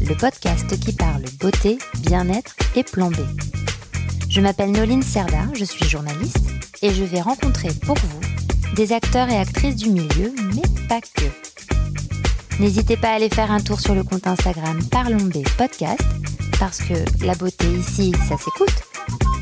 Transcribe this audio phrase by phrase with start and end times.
[0.00, 3.10] le podcast qui parle beauté, bien-être et plan.
[4.28, 6.46] Je m'appelle Noline Serda, je suis journaliste
[6.82, 11.24] et je vais rencontrer pour vous des acteurs et actrices du milieu, mais pas que.
[12.60, 16.02] N'hésitez pas à aller faire un tour sur le compte Instagram Parlons B Podcast,
[16.58, 18.82] parce que la beauté ici, ça s'écoute,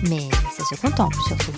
[0.09, 1.53] mais ça se contemple surtout.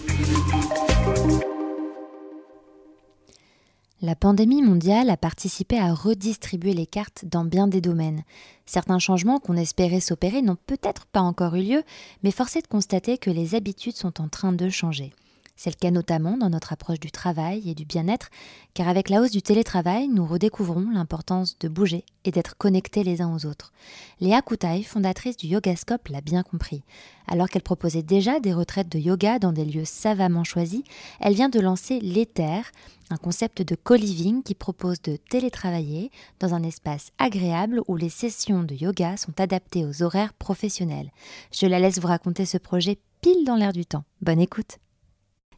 [4.05, 8.23] La pandémie mondiale a participé à redistribuer les cartes dans bien des domaines.
[8.67, 11.83] Certains changements qu'on espérait s'opérer n'ont peut-être pas encore eu lieu,
[12.23, 15.15] mais force est de constater que les habitudes sont en train de changer.
[15.57, 18.29] C'est le cas notamment dans notre approche du travail et du bien-être,
[18.75, 23.23] car avec la hausse du télétravail, nous redécouvrons l'importance de bouger et d'être connectés les
[23.23, 23.73] uns aux autres.
[24.21, 26.83] Léa Koutaï, fondatrice du Yogascope, l'a bien compris.
[27.29, 30.83] Alors qu'elle proposait déjà des retraites de yoga dans des lieux savamment choisis,
[31.21, 32.63] elle vient de lancer l'Ether,
[33.11, 38.65] un concept de co-living qui propose de télétravailler dans un espace agréable où les sessions
[38.65, 41.13] de yoga sont adaptées aux horaires professionnels.
[41.53, 44.05] Je la laisse vous raconter ce projet pile dans l'air du temps.
[44.21, 44.79] Bonne écoute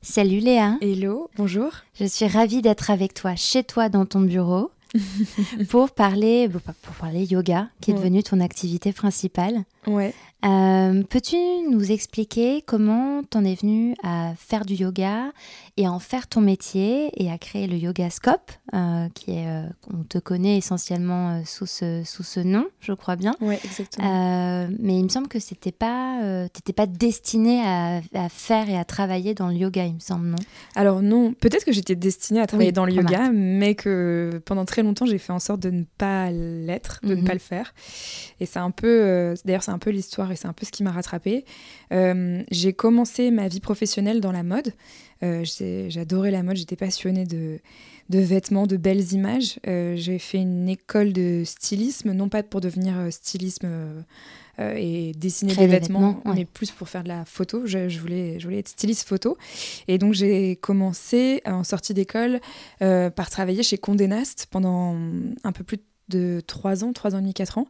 [0.09, 0.79] Salut Léa.
[0.81, 1.73] Hello, bonjour.
[1.99, 4.71] Je suis ravie d'être avec toi chez toi dans ton bureau
[5.69, 9.65] pour parler pour parler yoga qui est devenu ton activité principale.
[9.87, 10.15] Ouais.
[10.45, 11.37] Euh, peux-tu
[11.71, 15.33] nous expliquer comment t'en es venu à faire du yoga
[15.77, 19.67] et à en faire ton métier et à créer le Yogascope, euh, qui est, euh,
[19.93, 23.35] on te connaît essentiellement sous ce, sous ce nom, je crois bien.
[23.41, 24.69] Ouais, exactement.
[24.79, 28.85] mais il me semble que c'était pas, t'étais pas destinée à, à, faire et à
[28.85, 30.37] travailler dans le yoga, il me semble, non?
[30.77, 34.83] Alors non, peut-être que j'étais destinée à travailler dans le yoga, mais que pendant très
[34.83, 37.25] longtemps j'ai fait en sorte de ne pas l'être, de ne mhm.
[37.25, 37.75] pas le faire.
[38.41, 40.83] Et c'est un peu, d'ailleurs c'est un peu l'histoire et c'est un peu ce qui
[40.83, 41.45] m'a rattrapée.
[41.93, 44.73] Euh, j'ai commencé ma vie professionnelle dans la mode.
[45.23, 45.45] Euh,
[45.89, 47.61] j'adorais la mode, j'étais passionnée de,
[48.09, 49.61] de, vêtements, de belles images.
[49.67, 53.69] Euh, j'ai fait une école de stylisme, non pas pour devenir stylisme
[54.59, 57.67] et dessiner des, vêtements, mais plus pour faire de la photo.
[57.67, 59.37] Je, je, voulais, je voulais être styliste photo.
[59.87, 62.41] Et donc j'ai commencé en sortie d'école
[62.79, 64.97] par travailler chez Condé Nast pendant
[65.45, 67.67] un peu plus de de 3 ans, 3 ans et demi, 4 ans,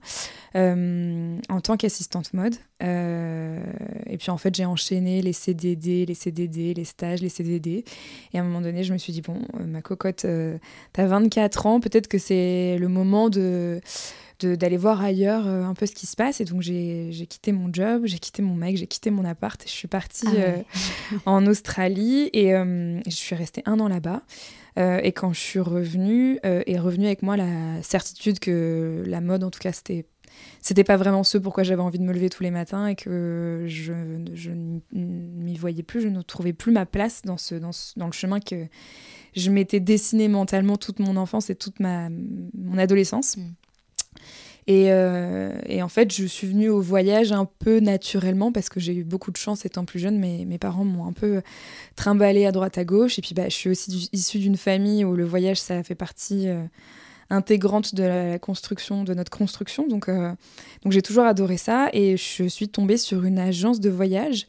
[0.54, 2.54] euh, en tant qu'assistante mode.
[2.82, 3.60] Euh,
[4.06, 7.84] et puis en fait, j'ai enchaîné les CDD, les CDD, les stages, les CDD.
[8.32, 10.26] Et à un moment donné, je me suis dit, bon, euh, ma cocotte,
[10.92, 13.80] t'as 24 ans, peut-être que c'est le moment de
[14.42, 16.42] d'aller voir ailleurs un peu ce qui se passe.
[16.42, 19.58] Et donc, j'ai quitté mon job, j'ai quitté mon mec, j'ai quitté mon appart.
[19.64, 24.20] Je suis partie ah en Australie et je suis restée un an là-bas.
[24.78, 29.20] Euh, et quand je suis revenue, euh, est revenue avec moi la certitude que la
[29.20, 30.06] mode, en tout cas, c'était
[30.60, 33.64] c'était pas vraiment ce pourquoi j'avais envie de me lever tous les matins et que
[33.66, 33.94] je,
[34.34, 34.50] je
[34.92, 38.40] m'y voyais plus, je ne trouvais plus ma place dans, ce, dans, dans le chemin
[38.40, 38.66] que
[39.34, 43.36] je m'étais dessiné mentalement toute mon enfance et toute ma, mon adolescence.
[43.36, 43.42] Mm.
[44.68, 48.94] Euh, et, en fait, je suis venue au voyage un peu naturellement parce que j'ai
[48.94, 50.18] eu beaucoup de chance étant plus jeune.
[50.18, 51.42] Mes, mes parents m'ont un peu
[51.94, 53.18] trimballé à droite à gauche.
[53.18, 56.48] Et puis, bah, je suis aussi issue d'une famille où le voyage, ça fait partie
[56.48, 56.64] euh,
[57.30, 59.86] intégrante de la construction, de notre construction.
[59.86, 60.32] Donc, euh,
[60.82, 61.88] donc j'ai toujours adoré ça.
[61.92, 64.46] Et je suis tombée sur une agence de voyage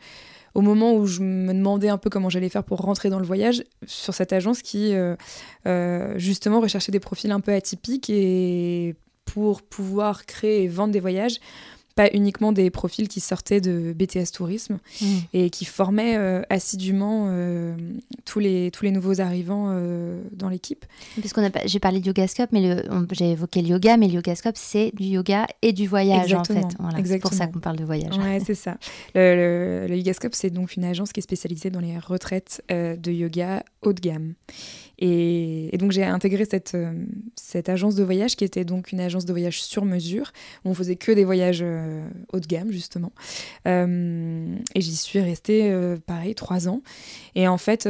[0.55, 3.27] au moment où je me demandais un peu comment j'allais faire pour rentrer dans le
[3.27, 4.95] voyage, sur cette agence qui,
[6.15, 8.95] justement, recherchait des profils un peu atypiques et
[9.27, 11.39] pour pouvoir créer et vendre des voyages,
[11.97, 15.05] pas uniquement des profils qui sortaient de BTS Tourisme mmh.
[15.33, 17.75] et qui formaient euh, assidûment euh,
[18.23, 20.85] tous, les, tous les nouveaux arrivants euh, dans l'équipe.
[21.19, 25.05] Puisqu'on j'ai parlé de Yogascope, mais j'ai évoqué le yoga, mais le Yogascope, c'est du
[25.05, 26.77] yoga et du voyage en fait.
[27.03, 28.15] c'est pour ça qu'on parle de voyage.
[28.17, 28.77] Ouais, c'est ça.
[29.15, 33.11] Le, le, le Yogascope, c'est donc une agence qui est spécialisée dans les retraites de
[33.11, 34.33] yoga haut de gamme.
[34.99, 36.91] Et, donc j'ai intégré cette, euh,
[37.35, 40.31] cette agence de voyage qui était donc une agence de voyage sur mesure.
[40.65, 43.11] Où on faisait que des voyages euh, haut de gamme justement.
[43.67, 45.71] Euh, et j'y suis restée
[46.05, 46.81] pareil trois ans.
[47.35, 47.87] Et en fait,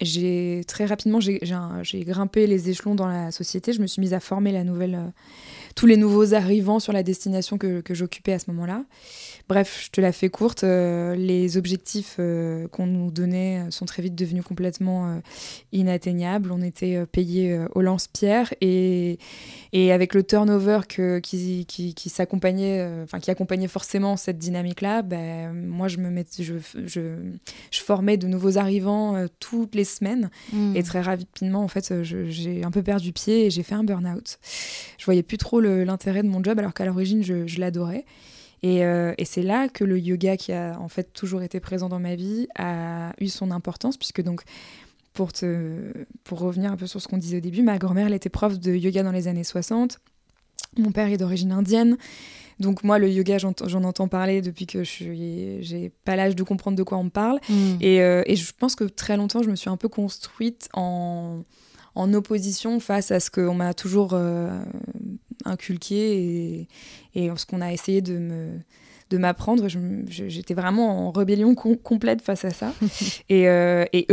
[0.00, 3.72] j'ai très rapidement j'ai grimpé les échelons dans la société.
[3.72, 5.12] Je me suis mise à former la nouvelle
[5.76, 8.84] tous les nouveaux arrivants sur la destination que, que j'occupais à ce moment-là.
[9.50, 10.62] Bref, je te la fais courte.
[10.62, 15.18] Euh, les objectifs euh, qu'on nous donnait sont très vite devenus complètement euh,
[15.72, 16.52] inatteignables.
[16.52, 19.18] On était payé au lance-pierre et,
[19.72, 25.02] et avec le turnover que, qui, qui, qui s'accompagnait, enfin qui accompagnait forcément cette dynamique-là,
[25.02, 26.54] ben, moi je me mettais, je,
[26.86, 27.16] je,
[27.72, 30.76] je, formais de nouveaux arrivants toutes les semaines hmm.
[30.76, 34.38] et très rapidement en fait j'ai un peu perdu pied et j'ai fait un burn-out.
[34.96, 38.04] Je voyais plus trop l'intérêt de mon job alors qu'à l'origine je, je l'adorais.
[38.64, 42.00] Euh, et, c'est là que le yoga, qui a en fait toujours été présent dans
[42.00, 44.42] ma vie, a eu son importance, puisque donc,
[45.12, 45.92] pour, te,
[46.24, 48.58] pour revenir un peu sur ce qu'on disait au début, ma grand-mère, elle était prof
[48.58, 49.98] de yoga dans les années 60.
[50.76, 51.96] Mon père est d'origine indienne.
[52.60, 56.76] Donc moi, le yoga, j'en entends parler depuis que je j'ai pas l'âge de comprendre
[56.76, 57.40] de quoi on me parle.
[57.48, 57.54] Mm.
[57.80, 61.42] Et, euh, et, je pense que très longtemps, je me suis un peu construite en,
[61.94, 64.62] en opposition face à ce qu'on m'a toujours euh,
[65.44, 66.68] inculqué
[67.14, 68.60] et, et ce qu'on a essayé de me
[69.10, 69.66] de m'apprendre.
[70.08, 72.72] J'étais vraiment en rébellion complète face à ça.
[73.28, 74.06] et, euh, et,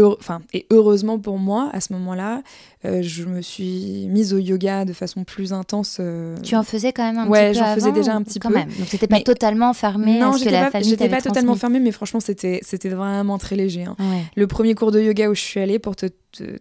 [0.53, 2.41] et, heureusement pour moi, à ce moment-là,
[2.85, 5.97] euh, je me suis mise au yoga de façon plus intense.
[5.99, 6.37] Euh.
[6.43, 8.49] Tu en faisais quand même un ouais, petit peu j'en faisais déjà un petit quand
[8.49, 8.55] peu.
[8.55, 8.69] Même.
[8.69, 11.79] Donc c'était pas totalement fermé non, à ce que la famille j'étais pas totalement fermée,
[11.79, 13.83] mais franchement c'était vraiment très léger.
[13.83, 13.95] Hein.
[14.35, 16.07] Le premier cours de yoga où je suis allée, pour te,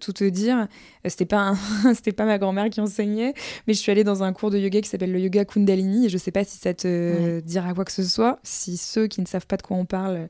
[0.01, 0.67] tout te dire,
[1.05, 1.55] c'était pas
[1.95, 3.35] c'était pas ma grand-mère qui enseignait,
[3.67, 6.07] mais je suis allée dans un cours de yoga qui s'appelle le yoga Kundalini.
[6.07, 9.21] Et je sais pas si ça te dira quoi que ce soit si ceux qui
[9.21, 10.29] ne savent pas de quoi on parle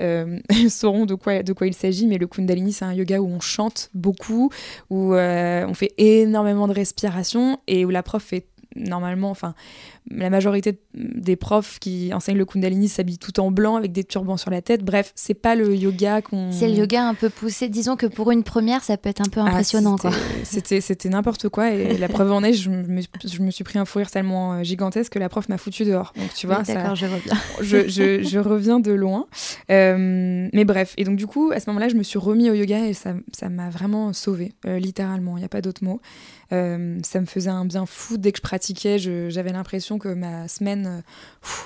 [0.00, 0.38] euh,
[0.68, 4.50] sauront de quoi, il s'agit, mais le Kundalini, c'est un yoga où on chante beaucoup,
[4.88, 8.46] où euh, on fait énormément de respiration et où la prof fait
[8.76, 9.54] normalement, enfin,
[10.10, 14.36] la majorité des profs qui enseignent le Kundalini s'habillent tout en blanc avec des turbans
[14.36, 14.84] sur la tête.
[14.84, 16.50] Bref, c'est pas le yoga qu'on.
[16.52, 17.68] C'est le yoga un peu poussé.
[17.68, 20.10] Disons que pour une première, ça peut être un peu ah, impressionnant, quoi.
[20.44, 21.70] C'était, c'était n'importe quoi.
[21.72, 24.54] Et la preuve en est, je me, je me suis pris un fou rire tellement
[24.54, 26.12] euh, gigantesque que la prof m'a foutu dehors.
[26.16, 27.34] Donc tu vois, d'accord, je reviens.
[27.60, 29.26] je, je, je, reviens de loin.
[29.70, 32.54] Euh, mais bref, et donc du coup, à ce moment-là, je me suis remis au
[32.54, 35.36] yoga et ça, ça m'a vraiment sauvée, euh, littéralement.
[35.36, 36.00] Il n'y a pas d'autre mot.
[36.50, 38.98] Ça me faisait un bien fou dès que je pratiquais.
[38.98, 41.00] j'avais l'impression que ma semaine euh,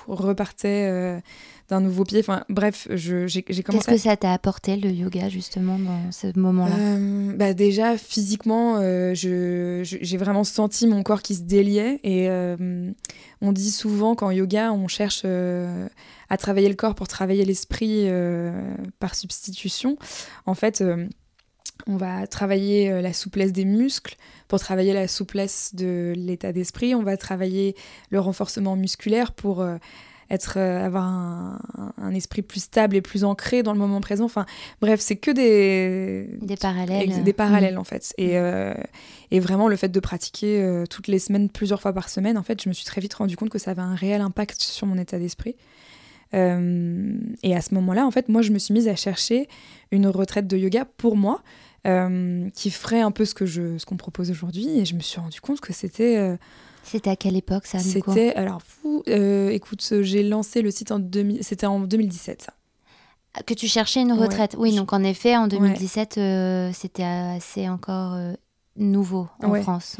[0.07, 1.21] repartait euh,
[1.69, 2.21] d'un nouveau pied.
[2.21, 3.29] Enfin, bref, j'ai
[3.63, 3.63] commencé.
[3.63, 6.77] Qu'est-ce que ça t'a apporté le yoga justement dans ce moment-là?
[6.77, 8.79] Euh, bah Déjà, physiquement,
[9.15, 12.01] j'ai vraiment senti mon corps qui se déliait.
[12.05, 12.29] Et
[13.41, 18.07] on dit souvent qu'en yoga, on cherche à travailler le corps pour travailler l'esprit
[18.99, 19.97] par substitution.
[20.45, 20.85] En fait,
[21.87, 24.17] on va travailler la souplesse des muscles,
[24.49, 26.95] pour travailler la souplesse de l'état d'esprit.
[26.95, 27.75] On va travailler
[28.11, 29.77] le renforcement musculaire pour euh,
[30.31, 34.25] être, euh, avoir un, esprit plus stable et plus ancré dans le moment présent.
[34.25, 34.47] Enfin,
[34.81, 37.23] bref, c'est que des, des parallèles.
[37.23, 38.15] Des parallèles, en fait.
[38.19, 38.75] Et, euh,
[39.31, 42.63] et, vraiment, le fait de pratiquer toutes les semaines, plusieurs fois par semaine, en fait,
[42.63, 44.99] je me suis très vite rendu compte que ça avait un réel impact sur mon
[44.99, 45.57] état d'esprit.
[46.33, 49.49] et à ce moment-là, en fait, moi, je me suis mise à chercher
[49.91, 51.43] une retraite de yoga pour moi.
[51.87, 54.79] Euh, qui ferait un peu ce que je, ce qu'on propose aujourd'hui.
[54.79, 56.17] Et je me suis rendu compte que c'était.
[56.17, 56.37] Euh,
[56.83, 59.03] c'était à quelle époque ça C'était alors fou.
[59.09, 62.55] Euh, écoute, j'ai lancé le site en 2000, c'était en 2017 ça.
[63.45, 64.55] Que tu cherchais une retraite.
[64.59, 66.21] Oui, donc en effet, en 2017,
[66.73, 68.17] c'était assez encore
[68.77, 69.99] nouveau en France.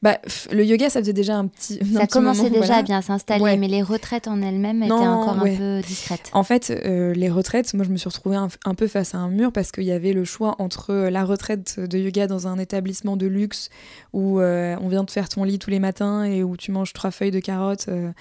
[0.00, 0.18] Bah,
[0.52, 1.80] le yoga, ça faisait déjà un petit.
[1.92, 5.80] ça commençait déjà à bien s'installer, mais les retraites en elles-mêmes étaient encore un peu
[5.80, 6.30] discrètes.
[6.32, 9.28] En fait, euh, les retraites, moi, je me suis retrouvée un, peu face à un
[9.28, 13.16] mur parce qu'il y avait le choix entre la retraite de yoga dans un établissement
[13.16, 13.70] de luxe
[14.12, 16.92] où euh, on vient de faire ton lit tous les matins et où tu manges
[16.92, 18.12] trois feuilles de carottes euh,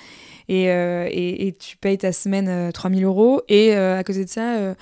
[0.50, 3.42] et, et, tu payes ta semaine 3000 euros.
[3.50, 4.74] Et à côté de ça,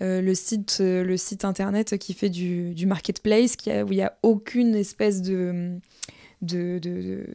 [0.00, 4.16] le, site, le site internet qui fait du, du marketplace, qui où il n'y a
[4.22, 5.80] aucune espèce de
[6.42, 7.26] de, de,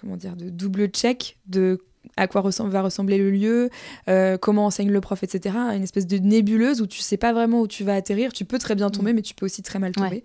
[0.00, 1.78] comment dire, de double check de
[2.16, 3.70] à quoi va ressembler le lieu,
[4.08, 5.54] euh, comment enseigne le prof, etc.
[5.74, 8.32] Une espèce de nébuleuse où tu sais pas vraiment où tu vas atterrir.
[8.32, 9.16] Tu peux très bien tomber, mm.
[9.16, 10.24] mais tu peux aussi très mal tomber.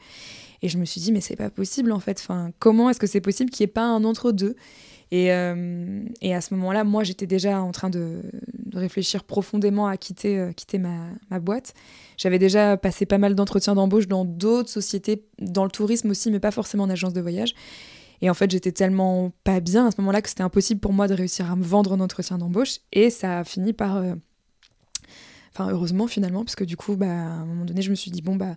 [0.61, 2.19] Et je me suis dit, mais c'est pas possible en fait.
[2.21, 4.55] Enfin, comment est-ce que c'est possible qu'il n'y ait pas un entre-deux?
[5.11, 8.21] Et, euh, et, à ce moment-là, moi, j'étais déjà en train de,
[8.73, 11.75] réfléchir profondément à quitter, euh, quitter ma, ma boîte.
[12.17, 16.39] J'avais déjà passé pas mal d'entretiens d'embauche dans d'autres sociétés, dans le tourisme aussi, mais
[16.39, 17.53] pas forcément en agence de voyage.
[18.23, 21.09] Et en fait, j'étais tellement pas bien à ce moment-là que c'était impossible pour moi
[21.09, 22.77] de réussir à me vendre un entretien d'embauche.
[22.93, 23.97] Et ça a fini par.
[23.97, 24.15] Euh,
[25.53, 28.11] enfin, heureusement finalement, parce que du coup, bah, à un moment donné, je me suis
[28.11, 28.55] dit, bon, bah.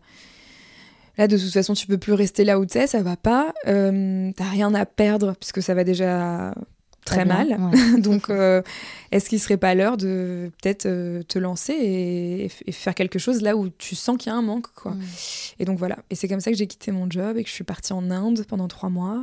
[1.18, 3.54] Là, de toute façon, tu peux plus rester là où tu es, ça va pas.
[3.66, 6.54] Euh, T'as rien à perdre, puisque ça va déjà
[7.04, 7.58] très mal.
[7.98, 8.62] Donc, euh,
[9.10, 13.56] est-ce qu'il serait pas l'heure de peut-être euh, te lancer et, faire quelque chose là
[13.56, 14.94] où tu sens qu'il y a un manque, quoi.
[15.58, 15.98] Et donc voilà.
[16.10, 18.12] Et c'est comme ça que j'ai quitté mon job et que je suis partie en
[18.12, 19.22] Inde pendant trois mois.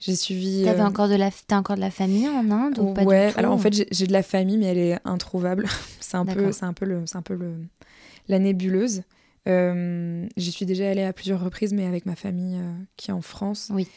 [0.00, 0.64] J'ai suivi.
[0.64, 3.28] T'avais encore de la, t'as encore de la famille en Inde ou pas Ouais.
[3.28, 5.66] du tout alors en fait, j'ai de la famille, mais elle est introuvable.
[6.00, 7.54] c'est un peu, c'est un peu le, c'est un peu le,
[8.28, 9.02] la nébuleuse.
[9.48, 12.58] J'y suis déjà allée à plusieurs reprises, mais avec ma famille
[12.96, 13.70] qui est en France.
[13.72, 13.88] Oui.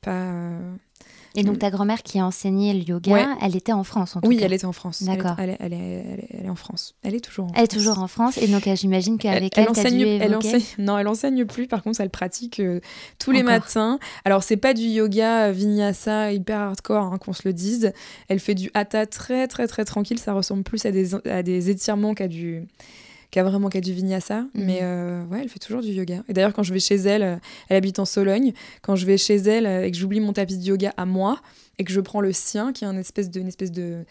[0.00, 0.50] pas
[1.36, 4.28] et donc ta grand-mère qui a enseigné le yoga, elle était en France en tout
[4.28, 4.46] oui, cas.
[4.46, 5.02] elle était en France.
[5.02, 5.34] D'accord.
[5.38, 6.94] Elle, elle, est en France.
[7.02, 7.64] Elle est toujours en elle France.
[7.64, 8.38] est toujours en France.
[8.38, 10.62] Et donc j'imagine qu'avec elle, elle, enseigne, dû elle enseigne.
[10.78, 11.66] Non, elle enseigne plus.
[11.66, 12.80] Par contre, elle pratique euh,
[13.18, 13.98] tous les matins.
[14.24, 17.92] Alors c'est pas du yoga vinyasa hyper hardcore, hein, qu'on se le dise.
[18.28, 20.20] Elle fait du hatha très très très tranquille.
[20.20, 22.64] Ça ressemble plus à des, à des étirements qu'à du
[23.34, 24.42] qui a vraiment qu'à du vinyasa.
[24.42, 24.48] Mhm.
[24.54, 26.22] Mais euh, ouais, elle fait toujours du yoga.
[26.28, 27.36] Et d'ailleurs, quand je vais chez elle, euh,
[27.68, 30.62] elle habite en Sologne, quand je vais chez elle et que j'oublie mon tapis de
[30.62, 31.40] yoga à moi,
[31.80, 34.04] et que je prends le sien, qui est une espèce de, une espèce de,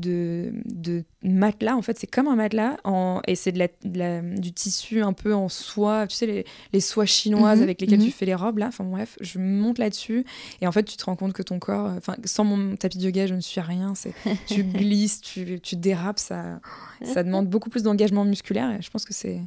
[0.00, 1.76] de, de matelas.
[1.76, 5.34] En fait, c'est comme un matelas, en, et c'est de la, du tissu un peu
[5.34, 8.12] en soie, tu sais, les, les soies chinoises mhm, avec lesquelles tu mhm.
[8.12, 8.66] fais les robes, là.
[8.68, 10.24] Enfin bref, je monte là-dessus,
[10.60, 13.04] et en fait, tu te rends compte que ton corps, enfin, sans mon tapis de
[13.04, 13.94] yoga, je ne suis rien.
[13.94, 14.14] C'est,
[14.46, 16.60] tu glisses, tu, tu dérapes, ça,
[17.02, 19.40] ça demande beaucoup plus d'engagement musculaire, et je pense que c'est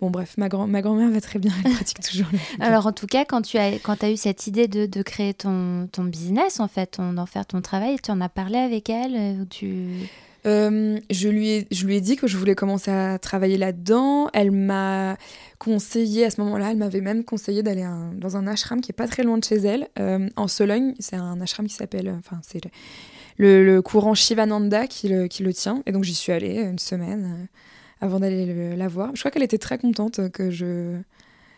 [0.00, 2.92] Bon, bref, ma, grand ma grand-mère va très bien, elle pratique toujours le Alors, en
[2.92, 6.04] tout cas, quand tu as, quand as eu cette idée de, de créer ton, ton,
[6.04, 10.08] business, en fait, d'en faire ton travail, tu en as parlé avec elle euh, tu...
[10.46, 14.30] Euh, je, lui ai, je lui ai dit que je voulais commencer à travailler là-dedans.
[14.32, 15.18] Elle m'a
[15.58, 19.06] conseillé à ce moment-là, elle m'avait même conseillé d'aller dans un ashram qui est pas
[19.06, 20.94] très loin de chez elle, euh, en Sologne.
[20.98, 22.62] C'est un ashram qui s'appelle, enfin, c'est
[23.36, 25.82] le, le, courant Shivananda qui le, qui le tient.
[25.84, 27.48] Et donc, j'y suis allée une semaine
[28.00, 29.10] avant d'aller la voir.
[29.14, 30.98] Je crois qu'elle était très contente que je,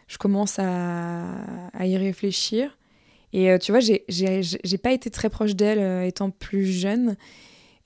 [0.09, 1.25] je commence à,
[1.73, 2.77] à y réfléchir.
[3.33, 7.17] Et euh, tu vois, j'ai pas été très proche d'elle euh, étant plus jeune.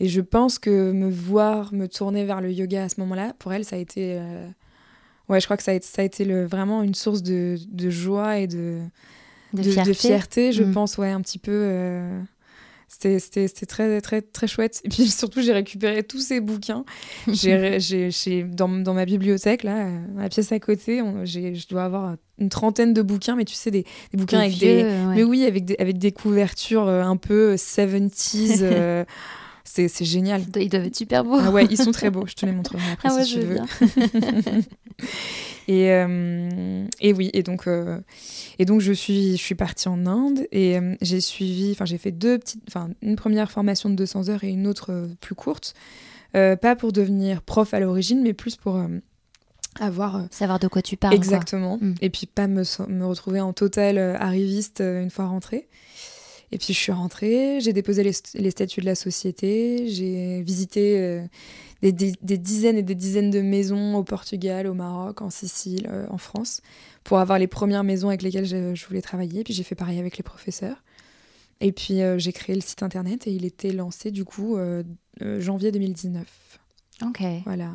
[0.01, 3.53] Et je pense que me voir me tourner vers le yoga à ce moment-là, pour
[3.53, 4.19] elle, ça a été.
[4.19, 4.47] Euh,
[5.29, 7.57] ouais, je crois que ça a été, ça a été le, vraiment une source de,
[7.69, 8.81] de joie et de,
[9.55, 9.95] de, fierté.
[9.95, 10.53] fierté.
[10.53, 10.73] je mm.
[10.73, 12.11] pense, ouais, un petit peu.
[12.89, 14.81] C'était très, très, très chouette.
[14.85, 16.85] Et puis surtout, j'ai récupéré tous ces bouquins.
[17.27, 22.95] j'ai dans, dans, ma bibliothèque, là, la pièce à côté, je dois avoir une trentaine
[22.95, 24.85] de bouquins, mais tu sais, des, des bouquins avec des.
[25.15, 28.59] Mais oui, avec des, avec des couvertures euh, un peu 70s.
[28.63, 29.05] Euh,
[29.65, 30.43] c'est génial.
[30.57, 31.39] Ils doivent être super beaux.
[31.39, 32.27] Ah ouais, ils sont très beaux.
[32.27, 33.59] Je te les montrerai après ah si tu veux.
[35.69, 38.01] Et, euh, et oui, et donc, euh,
[38.59, 41.99] et donc je, suis, je suis partie en Inde et euh, j'ai suivi, enfin j'ai
[41.99, 45.75] fait deux petites, enfin une première formation de 200 heures et une autre plus courte.
[46.33, 48.81] pas pour devenir prof à l'origine, mais plus pour
[49.81, 50.27] avoir...
[50.31, 51.15] Savoir de quoi tu parles.
[51.15, 51.79] Exactement.
[51.81, 51.95] Mm.
[52.01, 55.69] Et puis pas me, me retrouver en total arriviste une fois rentrée.
[56.53, 61.27] Et puis je suis rentrée, j'ai déposé les, les, statuts de la société, j'ai visité
[61.85, 65.89] euh, des, des, dizaines et des dizaines de maisons au Portugal, au Maroc, en Sicile,
[65.91, 66.61] euh, en France,
[67.05, 69.45] pour avoir les premières maisons avec lesquelles je, voulais travailler.
[69.45, 70.83] Puis j'ai fait pareil avec les professeurs.
[71.61, 74.59] Et puis euh, j'ai créé le site internet et il était lancé du coup
[75.39, 76.27] janvier 2019.
[77.03, 77.23] Ok.
[77.45, 77.73] Voilà.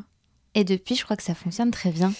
[0.54, 2.14] Et depuis, je crois que ça fonctionne très bien.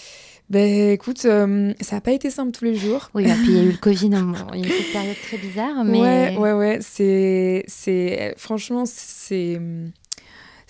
[0.50, 3.10] Ben écoute, euh, ça n'a pas été simple tous les jours.
[3.14, 4.10] Oui, et puis il y a eu le Covid,
[4.54, 5.84] il y a eu cette période très bizarre.
[5.84, 6.00] Mais...
[6.00, 6.78] Ouais, ouais, ouais.
[6.82, 9.60] C'est, c'est, franchement, c'est,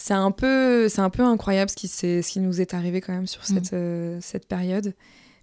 [0.03, 3.13] c'est un peu, c'est un peu incroyable ce qui, ce qui nous est arrivé quand
[3.13, 3.77] même sur cette, mm.
[3.77, 4.95] euh, cette période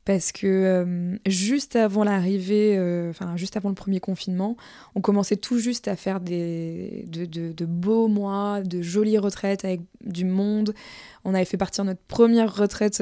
[0.04, 4.58] parce que euh, juste avant l'arrivée, euh, enfin juste avant le premier confinement,
[4.96, 10.26] on commençait tout juste à faire des, de, beaux mois, de jolies retraites avec du
[10.26, 10.74] monde.
[11.24, 13.02] On avait fait partir notre première retraite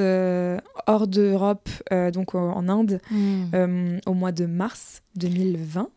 [0.85, 1.69] hors d'Europe,
[2.13, 3.99] donc en Inde, hmm.
[4.05, 5.89] au mois de mars 2020.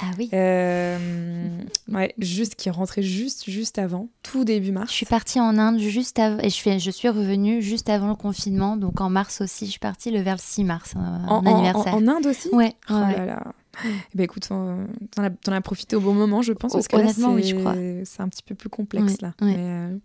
[0.00, 0.30] Ah oui.
[0.32, 1.48] Euh,
[1.88, 4.90] ouais, juste qui est rentré juste juste avant, tout début mars.
[4.90, 8.08] Je suis partie en Inde juste avant et je suis je suis revenue juste avant
[8.08, 9.66] le confinement, donc en mars aussi.
[9.66, 11.94] Je suis partie le vers le 6 mars, euh, en, anniversaire.
[11.94, 12.48] En, Inde aussi?
[12.52, 12.74] Ouais.
[12.90, 13.42] Oh là là.
[13.84, 14.86] Eh ben écoute, t'en
[15.18, 17.74] as, as, profité au bon moment, je pense, parce que honnêtement, oui, je crois.
[18.04, 19.34] C'est un petit peu plus complexe là.
[19.40, 19.96] Mais, euh,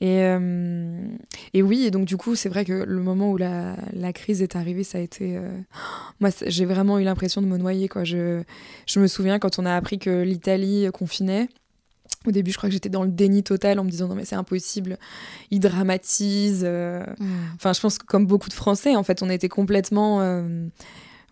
[0.00, 1.08] et, euh,
[1.54, 4.42] et oui, et donc du coup, c'est vrai que le moment où la, la crise
[4.42, 5.36] est arrivée, ça a été.
[5.36, 5.50] Euh,
[6.20, 7.88] moi, j'ai vraiment eu l'impression de me noyer.
[7.88, 8.04] Quoi.
[8.04, 8.42] Je,
[8.86, 11.48] je me souviens quand on a appris que l'Italie confinait.
[12.26, 14.24] Au début, je crois que j'étais dans le déni total en me disant non, mais
[14.24, 14.98] c'est impossible,
[15.50, 16.64] ils dramatisent.
[16.66, 17.04] Euh.
[17.18, 17.34] Mm.
[17.54, 20.20] Enfin, je pense que comme beaucoup de Français, en fait, on était complètement.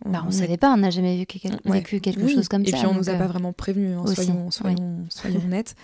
[0.04, 2.76] Bah, on ne savait pas, on n'a jamais vécu, vécu quelque chose comme ça.
[2.76, 5.74] Et puis on ne nous a pas vraiment prévenus, hein, soyons, soyons, soyons nets.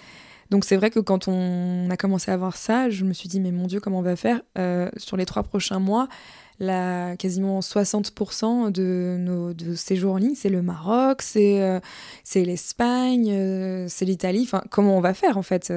[0.51, 3.41] Donc c'est vrai que quand on a commencé à voir ça, je me suis dit
[3.41, 6.09] mais mon Dieu comment on va faire euh, sur les trois prochains mois
[7.19, 11.81] quasiment 60% de nos de séjours en ligne, c'est le Maroc, c'est euh,
[12.35, 14.43] l'Espagne, euh, c'est l'Italie.
[14.43, 15.73] Enfin, comment on va faire en fait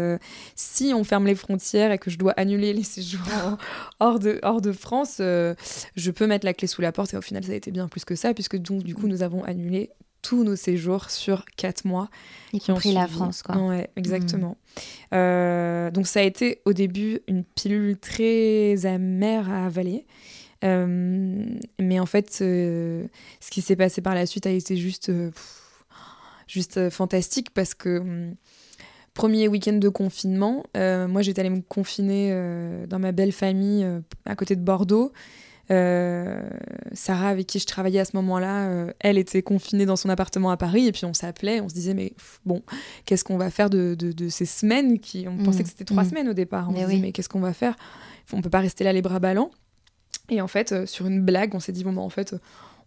[0.58, 3.22] Si on ferme les frontières et que je dois annuler les séjours
[4.02, 7.22] hors de, hors de France, je peux mettre la clé sous la porte et au
[7.22, 9.90] final ça a été bien plus que ça puisque donc du coup nous avons annulé
[10.24, 12.10] tous nos séjours sur quatre mois.
[12.52, 13.58] Y compris la France, quoi.
[13.58, 14.58] Ouais, exactement.
[15.12, 15.92] Hmm.
[15.92, 20.08] donc ça a été au début une pilule très amère à avaler.
[20.64, 23.06] mais en fait, ce
[23.52, 25.12] qui s'est passé par la suite a été juste,
[26.48, 28.36] juste fantastique parce que hum,
[29.14, 33.84] Premier week-end de confinement, euh, moi j'étais allée me confiner euh, dans ma belle famille
[33.84, 35.12] euh, à côté de Bordeaux.
[35.70, 40.58] Sarah, avec qui je travaillais à ce moment-là, elle était confinée dans son appartement à
[40.58, 42.14] Paris et puis on s'appelait, on se disait mais
[42.46, 42.62] bon,
[43.06, 45.64] qu'est-ce qu'on va faire de, de, ces semaines qui On pensait mm.
[45.64, 46.10] que c'était trois mm.
[46.10, 46.70] semaines au départ.
[46.70, 47.76] On se disait mais qu'est-ce qu'on va faire?
[48.32, 49.52] On peut pas rester là les bras ballants.
[50.30, 52.36] Et en fait, sur une blague, on s'est dit bon bah en fait,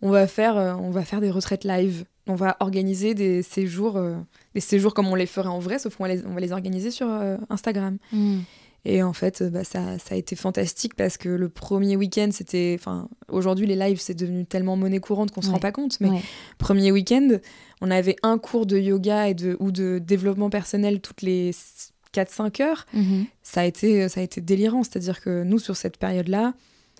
[0.02, 4.16] on va faire, on va faire des retraites live on va organiser des séjours, euh,
[4.54, 6.52] des séjours comme on les ferait en vrai, sauf qu'on va les, on va les
[6.52, 7.98] organiser sur euh, Instagram.
[8.12, 8.40] Hmm.
[8.88, 12.76] Et en fait, bah, ça, ça, a été fantastique parce que le premier week-end, c'était.
[12.78, 15.98] Enfin, aujourd'hui, les lives, c'est devenu tellement monnaie courante qu'on se rend pas compte.
[16.00, 16.08] Mais
[16.58, 17.28] premier week-end,
[17.80, 21.50] on avait un cours de yoga et de, ou de développement personnel toutes les
[22.14, 22.86] 4-5 heures.
[22.94, 23.26] Mhm.
[23.42, 24.84] Ça, a été, ça a été délirant.
[24.84, 26.54] C'est-à-dire que nous, sur cette période-là,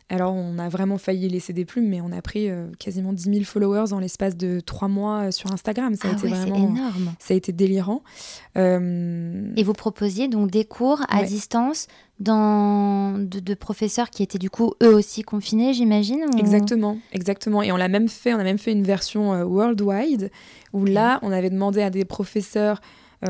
[0.08, 3.25] alors, on a vraiment failli laisser des plumes, mais on a pris euh, quasiment 10
[3.25, 5.96] 000 followers en l'espace de trois mois euh, sur Instagram.
[5.96, 6.54] Ça a ah été vraiment.
[6.54, 7.14] énorme.
[7.18, 8.04] Ça a été délirant.
[8.56, 11.88] Euh, Et vous proposiez donc des cours à distance
[12.20, 17.62] dans de, professeurs qui étaient du coup eux aussi confinés, j'imagine Exactement, exactement.
[17.62, 20.30] Et on l'a même fait, on a même fait une version worldwide
[20.72, 22.80] où là, on avait demandé à des professeurs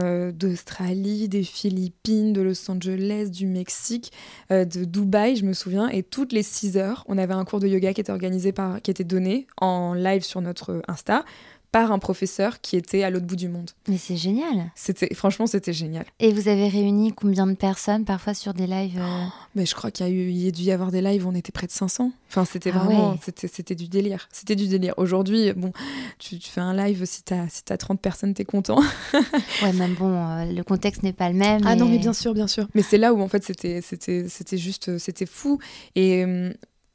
[0.02, 4.12] euh, d'Australie, des Philippines, de Los Angeles, du Mexique,
[4.50, 5.88] euh, de Dubaï, je me souviens.
[5.88, 8.83] Et toutes les 6 heures, on avait un cours de yoga qui était organisé par,
[8.83, 11.25] qui était donné en live sur notre Insta
[11.73, 13.71] par un professeur qui était à l'autre bout du monde.
[13.89, 14.71] Mais c'est génial.
[14.75, 16.05] C'était franchement c'était génial.
[16.21, 19.91] Et vous avez réuni combien de personnes parfois sur des lives euh Mais je crois
[19.91, 21.67] qu'il y a eu il y a dû y avoir des lives, on était près
[21.67, 22.13] de 500.
[22.29, 24.29] Enfin c'était ah vraiment c'était du délire.
[24.33, 24.95] C'était du délire.
[24.97, 25.73] Aujourd'hui bon,
[26.19, 28.81] tu, fais un live si tu as si as 30 personnes, tu es content.
[29.63, 31.63] ouais, même bon euh, le contexte n'est pas le même.
[31.65, 32.69] Ah non, mais bien sûr, bien sûr.
[32.75, 35.59] Mais c'est là où en fait c'était c'était c'était juste c'était fou
[35.95, 36.25] et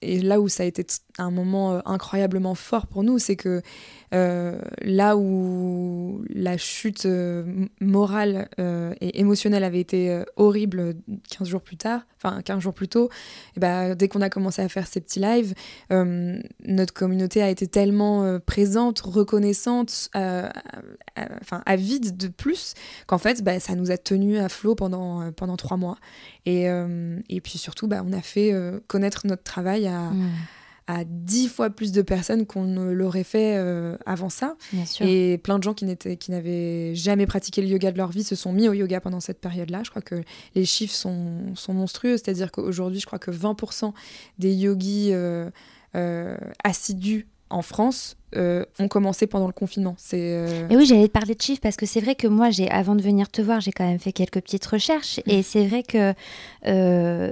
[0.01, 0.85] et là où ça a été
[1.17, 3.61] un moment euh, incroyablement fort pour nous, c'est que
[4.11, 10.95] là où la chute euh, morale euh, et émotionnelle avait été horrible
[11.29, 13.09] 15 jours plus tard, enfin 15 jours plus tôt,
[13.55, 15.53] et bah, dès qu'on a commencé à faire ces petits lives,
[15.89, 22.73] notre communauté a été tellement présente, reconnaissante, enfin avide de plus,
[23.07, 25.97] qu'en fait bah, ça nous a tenus à flot pendant, pendant trois mois.
[26.45, 28.53] Et, et puis surtout, bah, on a fait
[28.87, 30.11] connaître notre travail à...
[30.11, 30.29] Mmh
[30.87, 34.55] à dix fois plus de personnes qu'on ne l'aurait fait euh, avant ça.
[34.99, 35.85] Et plein de gens qui,
[36.17, 39.19] qui n'avaient jamais pratiqué le yoga de leur vie se sont mis au yoga pendant
[39.19, 39.83] cette période-là.
[39.83, 40.23] Je crois que
[40.55, 43.93] les chiffres sont, sont monstrueux, c'est-à-dire qu'aujourd'hui, je crois que 20%
[44.39, 45.49] des yogis euh,
[45.95, 49.93] euh, assidus en France ont commencé pendant le confinement.
[49.97, 50.65] C'est.
[50.71, 53.01] oui, j'allais te parler de chiffres parce que c'est vrai que moi, j'ai, avant de
[53.01, 55.43] venir te voir, j'ai quand même fait quelques petites recherches et mmh.
[55.43, 56.13] c'est vrai que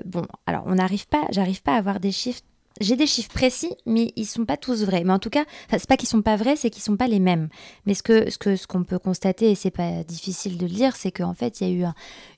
[0.05, 2.41] bon, alors on n'arrive pas, j'arrive pas à avoir des chiffres
[2.79, 5.03] j'ai des chiffres précis, mais ils sont pas tous vrais.
[5.03, 7.19] Mais en tout cas, c'est pas qu'ils sont pas vrais, c'est qu'ils sont pas les
[7.19, 7.49] mêmes.
[7.85, 10.71] Mais ce que ce que ce qu'on peut constater, et c'est pas difficile de le
[10.71, 11.91] dire, c'est qu'en fait, il y a eu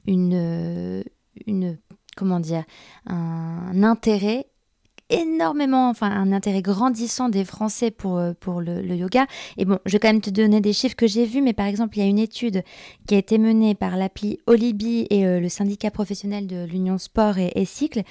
[0.07, 1.03] une
[1.47, 1.77] une
[2.15, 2.63] comment dire
[3.05, 4.47] un intérêt
[5.11, 9.27] énormément, enfin un intérêt grandissant des Français pour, pour le, yoga.
[9.57, 11.65] Et bon, je vais quand même te donner des chiffres que j'ai vus, mais par
[11.65, 12.63] exemple, il y a une étude
[13.07, 17.37] qui a été menée par l'appli Olibi et euh, le syndicat professionnel de l'Union Sport
[17.37, 18.03] et Cycle,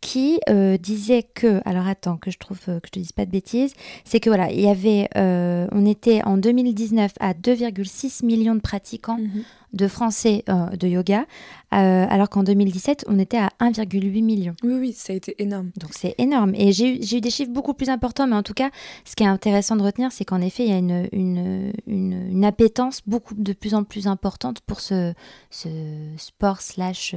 [0.00, 3.26] qui euh, disait que, alors attends que je trouve euh, que je te dise pas
[3.26, 8.24] de bêtises, c'est que voilà, il y avait, euh, on était en 2019 à 2,6
[8.24, 9.42] millions de pratiquants mhm.
[9.72, 11.26] de français de yoga,
[11.70, 14.54] alors qu'en 2017 on était à 1,8 million.
[14.62, 15.70] Oui oui, ça a été énorme.
[15.78, 16.54] Donc c'est énorme.
[16.54, 18.70] Et j'ai eu, des chiffres beaucoup plus importants, mais en tout cas,
[19.04, 22.44] ce qui est intéressant de retenir, c'est qu'en effet il y a une, une, une,
[22.44, 25.12] appétence beaucoup de plus en plus importante pour ce,
[25.50, 25.68] ce
[26.16, 27.14] sport slash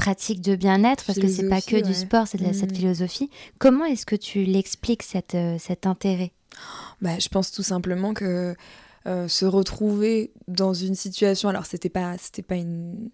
[0.00, 2.76] pratique de bien-être, parce que c'est pas que du sport, c'est de cette mm.
[2.76, 3.30] philosophie.
[3.58, 6.32] Comment est-ce que tu l'expliques, cette, euh, cet intérêt?
[7.02, 8.56] Bah, Je pense tout simplement que
[9.06, 13.10] euh, se retrouver dans une situation, alors c'était pas, c'était pas une,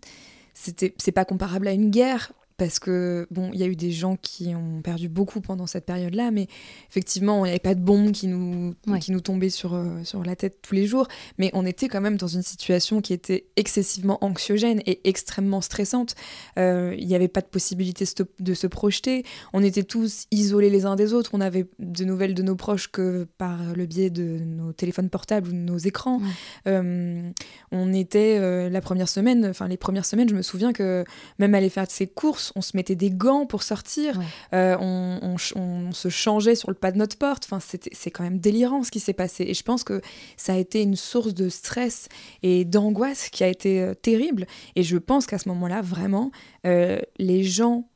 [0.54, 3.92] c'était, c'est pas comparable à une guerre, parce que bon, il y a eu des
[3.92, 6.48] gens qui ont perdu beaucoup pendant cette période-là, mais
[6.88, 10.24] effectivement, il n'y avait pas de bombes qui nous, qui nous tombaient sur, euh, sur
[10.24, 11.06] la tête tous les jours,
[11.38, 16.14] mais on était quand même dans une situation qui était excessivement anxiogène et extrêmement stressante.
[16.58, 18.06] Euh, il n'y avait pas de possibilité
[18.38, 22.34] de se projeter, on était tous isolés les uns des autres, on avait de nouvelles
[22.34, 26.20] de nos proches que par le biais de nos téléphones portables ou de nos écrans.
[26.66, 27.30] Euh,
[27.70, 31.04] on était la première semaine, enfin les premières semaines, je me souviens que
[31.38, 34.20] même aller faire ses courses, on, se mettait des gants pour sortir,
[34.52, 37.44] euh, on, se changeait sur le pas de notre porte.
[37.50, 39.44] Enfin, c'est quand même délirant ce qui s'est passé.
[39.48, 40.00] Et je pense que
[40.36, 42.08] ça a été une source de stress
[42.42, 44.46] et d'angoisse qui a été euh, terrible.
[44.74, 46.30] Et je pense qu'à ce moment-là, vraiment,
[46.66, 47.88] euh, les gens,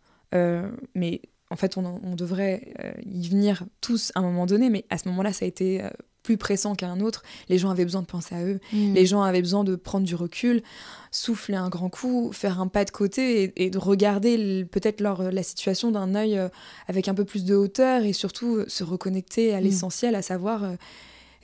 [0.94, 2.72] mais en fait, on, devrait
[3.04, 5.82] y venir tous à un moment donné, mais à ce moment-là, ça a été
[6.22, 7.22] plus pressant qu'un autre.
[7.48, 8.60] Les gens avaient besoin de penser à eux.
[8.72, 8.94] Mm.
[8.94, 10.62] Les gens avaient besoin de prendre du recul,
[11.10, 15.90] souffler un grand coup, faire un pas de côté et, de regarder peut-être la situation
[15.90, 16.48] d'un œil euh,
[16.86, 19.64] avec un peu plus de hauteur et surtout euh, se reconnecter à mm.
[19.64, 20.74] l'essentiel, à savoir euh,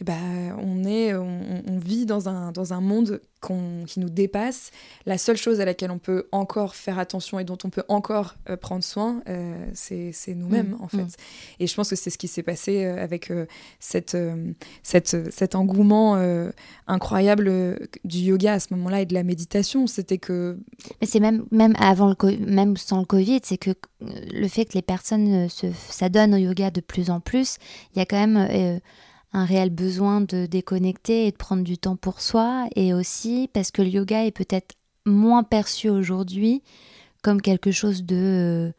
[0.00, 3.20] eh ben, on, est, on, vit dans un, dans un monde
[3.86, 4.70] qui nous dépasse.
[5.04, 8.34] La seule chose à laquelle on peut encore faire attention et dont on peut encore
[8.48, 10.98] euh, prendre soin, euh, c'est nous-mêmes, mm, en fait.
[10.98, 11.60] Mm.
[11.60, 13.32] Et je pense que c'est ce qui s'est passé euh, avec
[13.78, 14.16] cette,
[14.82, 16.16] cette, cet engouement
[16.86, 19.86] incroyable du yoga à ce moment-là et de la méditation.
[19.86, 20.58] C'était que...
[21.00, 24.74] Mais c'est même, même, avant le, même sans le Covid, c'est que le fait que
[24.74, 25.48] les personnes
[25.88, 27.56] s'adonnent au yoga de plus en plus,
[27.94, 28.80] il y a quand même
[29.36, 33.70] un réel besoin de déconnecter et de prendre du temps pour soi, et aussi parce
[33.70, 36.62] que le yoga est peut-être moins perçu aujourd'hui
[37.22, 38.72] comme quelque chose de euh,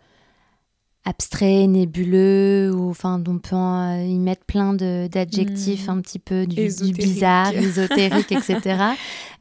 [1.05, 3.55] abstrait, nébuleux, ou enfin on peut
[4.03, 5.91] y mettre plein d'adjectifs hmm.
[5.91, 8.61] un petit peu du, bizarre, ésotérique, etc.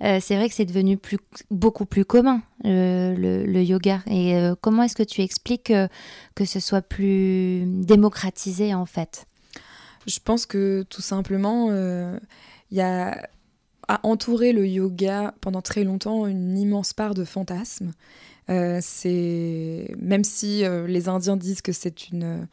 [0.03, 1.19] Euh, c'est vrai que c'est devenu plus,
[1.51, 4.03] beaucoup plus commun le, yoga.
[4.07, 5.73] Et euh, comment est-ce que tu expliques
[6.35, 9.27] que ce soit plus démocratisé en fait?
[10.07, 12.19] Je pense que tout simplement, il euh,
[12.71, 13.29] y a
[13.89, 17.93] à entourer le yoga pendant très longtemps une immense part de fantasme.
[18.49, 22.49] Euh, c'est même si euh, les Indiens disent que c'est une,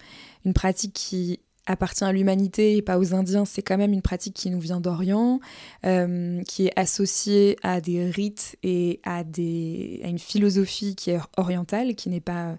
[0.45, 4.33] une pratique qui appartient à l'humanité et pas aux Indiens, c'est quand même une pratique
[4.33, 5.39] qui nous vient d'Orient,
[5.81, 11.95] qui est associée à des rites et à, des, à une philosophie qui est orientale,
[11.95, 12.57] qui n'est pas,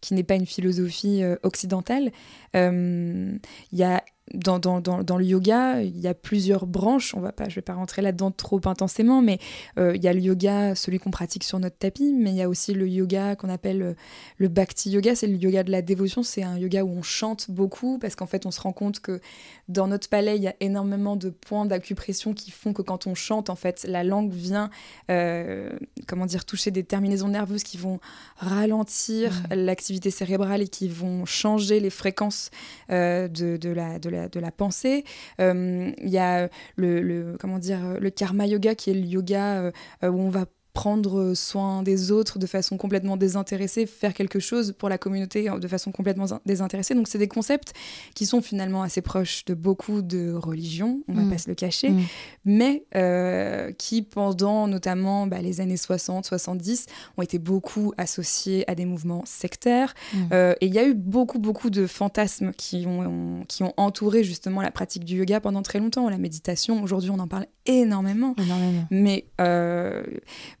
[0.00, 2.12] qui n'est pas une philosophie occidentale.
[2.54, 3.38] Il
[3.72, 4.02] y a
[4.34, 7.14] dans, dans, dans, le yoga, il y a plusieurs branches.
[7.14, 9.38] On va pas, je vais pas rentrer là-dedans trop intensément, mais
[9.78, 12.42] euh, il y a le yoga, celui qu'on pratique sur notre tapis, mais il y
[12.42, 13.94] a aussi le yoga qu'on appelle euh,
[14.38, 15.14] le bhakti yoga.
[15.14, 16.22] C'est le yoga de la dévotion.
[16.22, 19.20] C'est un yoga où on chante beaucoup parce qu'en fait, on se rend compte que
[19.68, 23.14] dans notre palais, il y a énormément de points d'acupression qui font que quand on
[23.14, 24.70] chante, en fait, la langue vient,
[25.10, 25.70] euh,
[26.08, 28.00] comment dire, toucher des terminaisons nerveuses qui vont
[28.38, 29.54] ralentir mmh.
[29.86, 32.50] L'activité cérébrale et qui vont changer les fréquences
[32.90, 35.04] de, de, la, de la de la pensée.
[35.40, 39.70] Euh, il y a le, comment dire, le karma yoga qui est le yoga euh,
[40.02, 40.46] où on va
[40.76, 45.68] prendre soin des autres de façon complètement désintéressée, faire quelque chose pour la communauté de
[45.68, 46.94] façon complètement désintéressée.
[46.94, 47.72] Donc c'est des concepts
[48.14, 51.30] qui sont finalement assez proches de beaucoup de religions, on ne va mm.
[51.30, 52.02] pas se le cacher, mm.
[52.44, 58.84] mais euh, qui pendant notamment bah, les années 60-70 ont été beaucoup associés à des
[58.84, 59.94] mouvements sectaires.
[60.12, 60.18] Mm.
[60.32, 64.24] Euh, et il y a eu beaucoup, beaucoup de fantasmes qui ont, qui ont entouré
[64.24, 66.10] justement la pratique du yoga pendant très longtemps.
[66.10, 68.34] La méditation, aujourd'hui on en parle énormément.
[68.38, 68.86] énormément.
[68.90, 70.02] Mais euh,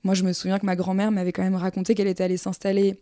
[0.04, 3.00] moi, je me souviens que ma grand-mère m'avait quand même raconté qu'elle était allée s'installer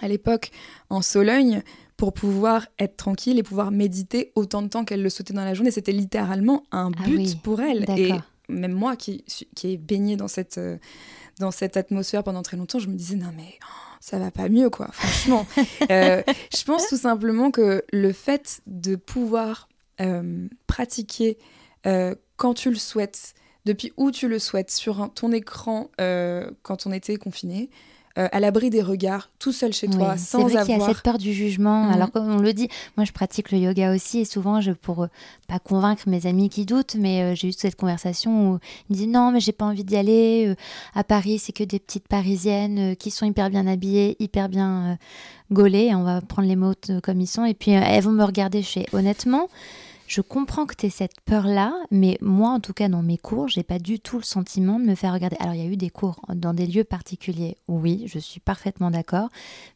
[0.00, 0.50] à l'époque
[0.90, 1.62] en Sologne
[1.96, 5.54] pour pouvoir être tranquille et pouvoir méditer autant de temps qu'elle le souhaitait dans la
[5.54, 5.70] journée.
[5.70, 7.84] C'était littéralement un ah but pour elle.
[7.96, 8.12] Et
[8.48, 10.78] même moi qui, qui ai baigné dans cette, euh,
[11.38, 14.48] dans cette atmosphère pendant très longtemps, je me disais, non mais oh, ça va pas
[14.48, 14.88] mieux, quoi.
[14.92, 15.46] Franchement,
[15.90, 16.22] euh,
[16.54, 19.68] je pense tout simplement que le fait de pouvoir
[20.00, 21.38] euh, pratiquer
[22.36, 26.92] quand tu le souhaites, depuis où tu le souhaites, sur ton écran euh, quand on
[26.92, 27.70] était confiné.
[28.18, 30.68] Euh, à l'abri des regards, tout seul chez toi, sans vrai avoir.
[30.68, 31.84] Il y a cette peur du jugement.
[31.84, 31.92] Mhm.
[31.94, 32.68] Alors comme on le dit,
[32.98, 35.06] moi je pratique le yoga aussi et souvent je pour euh,
[35.48, 38.58] pas convaincre mes amis qui doutent, mais j'ai eu cette conversation où
[38.90, 40.54] ils me disent non mais j'ai pas envie d'y aller.
[40.94, 44.98] à Paris c'est que des petites Parisiennes qui sont hyper bien habillées, hyper bien
[45.50, 45.94] gaulées.
[45.94, 48.84] On va prendre les mots comme ils sont et puis elles vont me regarder chez.
[48.92, 49.48] Honnêtement
[50.12, 53.48] je comprends que tu aies cette peur-là, mais moi, en tout cas, dans mes cours,
[53.48, 55.38] j'ai pas du tout le sentiment de me faire regarder.
[55.40, 58.90] Alors, il y a eu des cours dans des lieux particuliers, oui, je suis parfaitement
[58.90, 59.30] d'accord,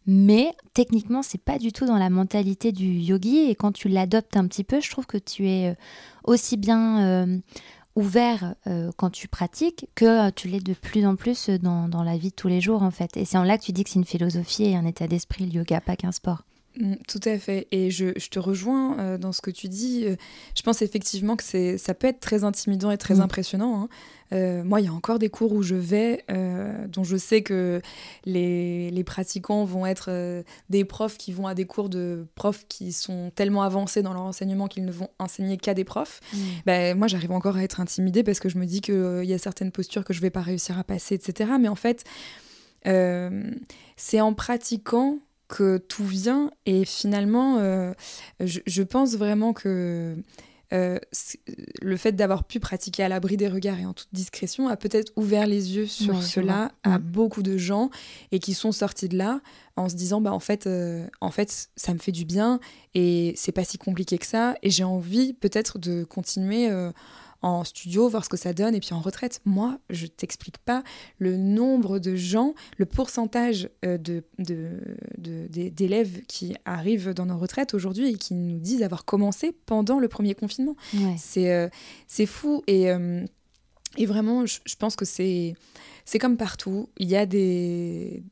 [0.07, 3.49] mais techniquement, c'est pas du tout dans la mentalité du yogi.
[3.49, 5.75] Et quand tu l'adoptes un petit peu, je trouve que tu es euh,
[6.25, 7.38] aussi bien euh,
[7.94, 12.18] ouvert euh, quand tu pratiques que tu l'es de plus en plus dans, dans la
[12.18, 13.16] vie de tous les jours, en fait.
[13.16, 15.46] Et c'est en là que tu dis que c'est une philosophie et un état d'esprit,
[15.46, 16.42] le yoga, pas qu'un sport.
[16.79, 17.67] Mm, tout à fait.
[17.73, 20.05] Et je, te rejoins euh, dans ce que tu dis.
[20.05, 20.17] Euh,
[20.57, 23.21] je pense effectivement que ça peut être très intimidant et très mm.
[23.21, 23.83] impressionnant.
[23.83, 23.89] Hein.
[24.33, 26.25] Euh, moi, il y a encore des cours où je vais,
[26.89, 27.81] dont je sais que
[28.25, 32.93] les, les pratiquants vont être des profs qui vont à des cours de profs qui
[32.93, 36.21] sont tellement avancés dans leur enseignement qu'ils ne vont enseigner qu'à des profs.
[36.33, 36.39] Mm.
[36.67, 39.39] Ben, moi, j'arrive encore à être intimidée parce que je me dis qu'il y a
[39.39, 41.53] certaines postures que je vais pas réussir à passer, etc.
[41.61, 42.05] Mais en fait,
[43.97, 46.51] c'est en pratiquant que tout vient.
[46.67, 47.59] Et finalement,
[48.41, 50.17] je, je, pense vraiment que
[50.73, 50.99] euh,
[51.81, 55.13] le fait d'avoir pu pratiquer à l'abri des regards et en toute discrétion a peut-être
[55.15, 57.89] ouvert les yeux sur cela à beaucoup de gens
[58.33, 59.41] et qui sont sortis de là
[59.77, 62.59] en se disant bah en fait euh, en fait ça me fait du bien
[62.95, 66.91] et c'est pas si compliqué que ça et j'ai envie peut-être de continuer euh,
[67.47, 69.41] en studio, voir ce que ça donne, et puis en retraite.
[69.45, 70.83] Moi, je t'explique pas
[71.19, 78.11] le nombre de gens, le pourcentage euh, de, d'élèves qui arrivent dans nos retraites aujourd'hui
[78.11, 80.77] et qui nous disent avoir commencé pendant le premier confinement.
[81.17, 81.69] C'est, euh,
[82.09, 82.63] c'est fou.
[82.67, 83.25] Et, euh,
[83.97, 85.55] et vraiment, je, pense que c'est,
[86.05, 86.89] c'est comme partout.
[86.99, 88.25] Il y a des,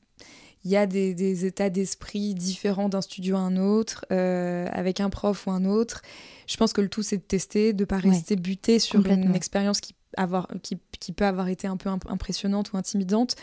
[0.64, 5.11] il y a des, des états d'esprit différents d'un studio à un autre, avec un
[5.11, 6.03] prof ou un autre
[6.46, 9.35] je pense que le tout, c'est de tester, de ne pas rester buté sur une
[9.35, 13.37] expérience qui, avoir, qui, qui, peut avoir été un peu impressionnante ou intimidante.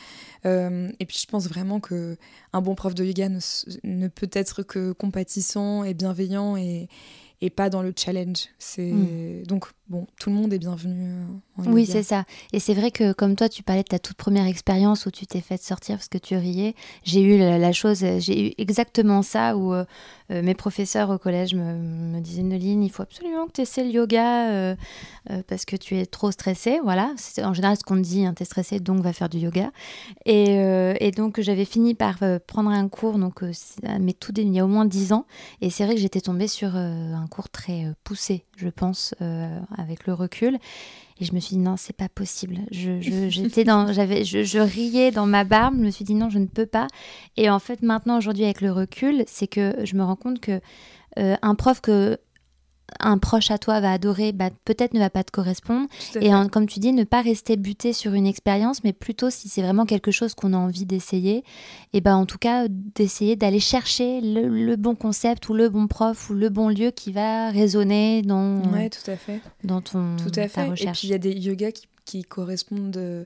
[0.46, 2.18] Euh, et puis, je pense vraiment que
[2.54, 3.40] un bon prof de yoga ne,
[3.84, 6.90] ne peut être que compatissant et bienveillant et,
[7.42, 8.50] et pas dans le challenge.
[8.60, 9.44] C'est hmm.
[9.48, 11.12] donc bon, tout le monde est bienvenu.
[11.60, 12.24] Euh, oui, c'est ça.
[12.54, 15.28] Et c'est vrai que comme toi, tu parlais de ta toute première expérience où tu
[15.28, 16.76] t'es fait sortir parce que tu riais.
[17.04, 19.84] J'ai eu la, chose, j'ai eu exactement ça où euh,
[20.32, 23.84] euh, mes professeurs au collège me, me disaient Noline, il faut absolument que tu essaies
[23.84, 24.76] le yoga
[25.48, 26.80] parce que tu es trop stressée.
[26.84, 29.30] Voilà, c'est en général ce qu'on te dit, hein, tu es stressée, donc va faire
[29.30, 29.72] du yoga.
[30.26, 30.56] Et,
[31.00, 33.44] et donc j'avais fini par prendre un cours, donc
[34.00, 35.26] mais tout il y a au moins dix ans.
[35.60, 39.14] Et c'est vrai que j'étais tombée sur un cours très poussé, je pense
[39.82, 40.58] avec le recul.
[41.20, 42.60] Et je me suis dit non, c'est pas possible.
[42.72, 45.76] Je, j'étais dans, j'avais, je, riais dans ma barbe.
[45.78, 46.88] Je me suis dit non, je ne peux pas.
[47.38, 50.60] Et en fait, maintenant, aujourd'hui, avec le recul, c'est que je me rends compte que
[51.20, 52.18] euh, un prof que
[53.00, 55.88] un proche à toi va adorer, bah, peut-être ne va pas te correspondre.
[56.20, 59.62] Et comme tu dis, ne pas rester buté sur une expérience, mais plutôt si c'est
[59.62, 61.44] vraiment quelque chose qu'on a envie d'essayer,
[61.94, 66.30] et ben en tout cas d'essayer d'aller chercher le, bon concept ou le bon prof
[66.30, 69.42] ou le bon lieu qui va résonner dans, ouais, tout à fait.
[69.64, 70.68] dans ton tout à fait.
[70.82, 73.26] Et puis il y a des yogas qui, qui correspondent euh,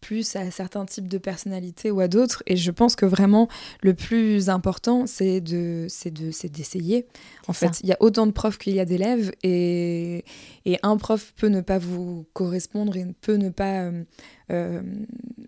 [0.00, 2.42] plus à certains types de personnalités ou à d'autres.
[2.46, 3.48] Et je pense que vraiment,
[3.82, 7.06] le plus important, c'est de, c'est de, c'est d'essayer.
[7.48, 10.24] En fait, il y a autant de profs qu'il y a d'élèves, et,
[10.64, 14.04] et un prof peut ne pas vous correspondre et peut ne pas euh,
[14.50, 14.82] euh,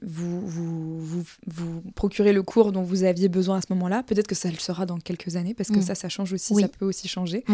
[0.09, 4.03] vous, vous, vous, vous, procurer le cours dont vous aviez besoin à ce moment-là.
[4.03, 5.83] Peut-être que ça le sera dans quelques années, parce que mm.
[5.83, 7.45] ça, ça change aussi, ça peut aussi changer.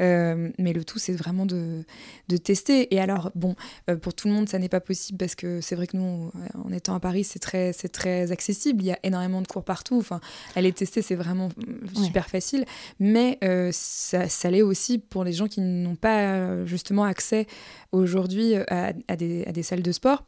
[0.00, 1.84] Euh, mais le tout, c'est vraiment de,
[2.28, 2.92] de, tester.
[2.94, 3.54] Et alors, bon,
[3.88, 6.32] euh, pour tout le monde, ça n'est pas possible, parce que c'est vrai que nous,
[6.64, 8.82] en étant à Paris, c'est très, très accessible.
[8.82, 9.98] Il y a énormément de cours partout.
[9.98, 10.20] Enfin,
[10.56, 11.48] aller tester, c'est vraiment
[11.94, 12.64] super facile.
[12.98, 13.38] Mais
[13.72, 17.46] ça, ça l'est aussi pour les gens qui n'ont pas justement accès
[17.92, 20.24] aujourd'hui à, à, des, à des salles de sport.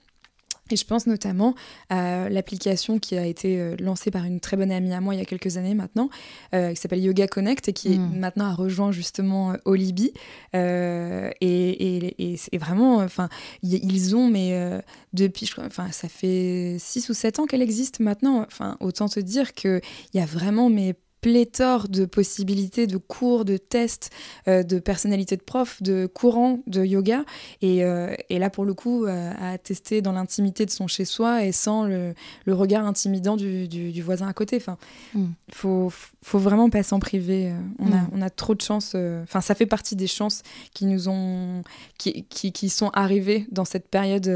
[0.72, 1.54] Et je pense notamment
[1.90, 5.18] à l'application qui a été euh, lancée par une très bonne amie à moi il
[5.18, 6.08] y a quelques années maintenant,
[6.54, 8.18] euh, qui s'appelle Yoga Connect et qui hmm.
[8.18, 10.12] maintenant a rejoint justement euh, Olibi.
[10.54, 13.28] et, et, et, vraiment, enfin,
[13.62, 14.82] ils ont, mais
[15.12, 18.40] depuis, enfin, ça fait 6 ou 7 ans qu'elle existe maintenant.
[18.42, 19.80] Enfin, autant te dire qu'il
[20.14, 24.10] y a vraiment, mais pléthore de possibilités, de cours, de tests,
[24.48, 27.24] euh, de personnalités de profs, de courants de yoga.
[27.62, 31.44] Et, euh, et là, pour le coup, euh, à tester dans l'intimité de son chez-soi
[31.44, 34.56] et sans le, le regard intimidant du, du, voisin à côté.
[34.56, 34.76] Enfin,
[35.14, 35.34] il mm.
[35.52, 37.52] faut, faut vraiment pas s'en priver.
[37.78, 38.10] On, a, mm.
[38.14, 38.96] on a trop de chance.
[39.22, 40.42] Enfin, ça fait partie des chances
[40.74, 41.62] qui nous ont,
[41.98, 44.28] qui, qui, qui sont arrivées dans cette période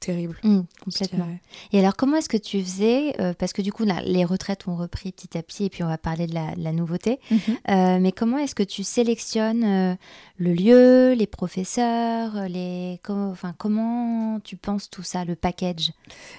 [0.00, 0.38] terrible.
[0.42, 1.28] Mm, complètement.
[1.72, 4.76] Et alors, comment est-ce que tu faisais Parce que du coup, là, les retraites ont
[4.76, 7.18] repris petit à petit et puis on va parler de la, nouveauté.
[7.30, 7.38] Mhm.
[7.68, 9.94] Euh, mais comment est-ce que tu sélectionnes euh,
[10.38, 13.00] le lieu, les professeurs, les...
[13.02, 15.92] Comment, enfin, comment tu penses tout ça, le package?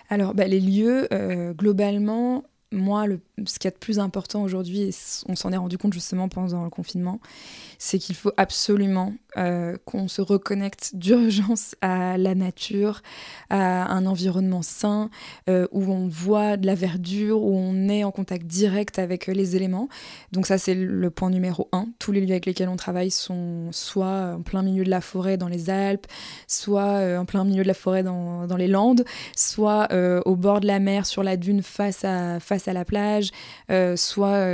[0.09, 4.43] Alors, bah, les lieux, euh, globalement, moi, le, ce qu'il y a de plus important
[4.43, 4.91] aujourd'hui, et
[5.27, 7.19] on s'en est rendu compte justement pendant le confinement,
[7.77, 13.02] c'est qu'il faut absolument euh, qu'on se reconnecte d'urgence à la nature,
[13.50, 15.10] à un environnement sain,
[15.50, 19.58] euh, où on voit de la verdure, où on est en contact direct avec les
[19.58, 19.89] éléments.
[20.32, 21.88] Donc ça, c'est le point numéro un.
[22.00, 25.36] Tous les lieux avec lesquels on travaille sont soit en plein milieu de la forêt
[25.36, 26.08] dans les Alpes,
[26.48, 29.04] soit euh, en plein milieu de la forêt dans, les Landes,
[29.36, 29.89] soit
[30.26, 33.32] au bord de la mer, sur la dune, face à, la plage,
[33.95, 34.45] soit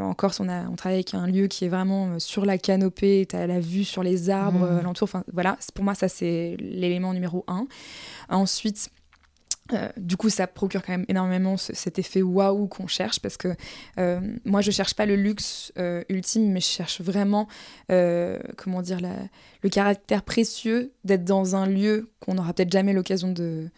[0.00, 3.36] en Corse, on, on travaille avec un lieu qui est vraiment sur la canopée, tu
[3.36, 4.78] as la vue sur les arbres mmh.
[4.78, 5.04] alentours.
[5.04, 7.66] Enfin, voilà, pour moi, ça, c'est l'élément numéro un.
[8.28, 8.90] Ensuite,
[9.72, 13.48] euh, du coup, ça procure quand même énormément cet effet waouh qu'on cherche parce que
[13.98, 17.48] euh, moi, je cherche pas le luxe euh, ultime, mais je cherche vraiment,
[17.88, 18.98] comment dire,
[19.62, 23.68] le caractère précieux d'être dans un lieu qu'on n'aura peut-être jamais l'occasion de,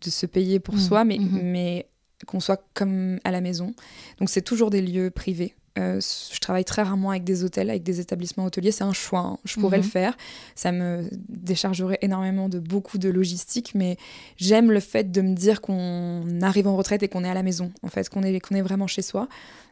[0.00, 0.80] de, se payer pour mmh.
[0.80, 1.40] soi, mais, mmh.
[1.42, 1.88] mais
[2.26, 3.74] qu'on soit comme à la maison.
[4.18, 5.54] Donc c'est toujours des lieux privés.
[5.76, 8.70] Euh, je travaille très rarement avec des hôtels, avec des établissements hôteliers.
[8.70, 9.20] C'est un choix.
[9.20, 9.38] Hein.
[9.44, 9.88] Je pourrais le mhm.
[9.88, 10.16] faire.
[10.54, 13.96] Ça me déchargerait énormément de beaucoup de logistique, mais
[14.36, 17.42] j'aime le fait de me dire qu'on arrive en retraite et qu'on est à la
[17.42, 19.28] maison, en fait, qu'on est, qu'on est vraiment chez soi.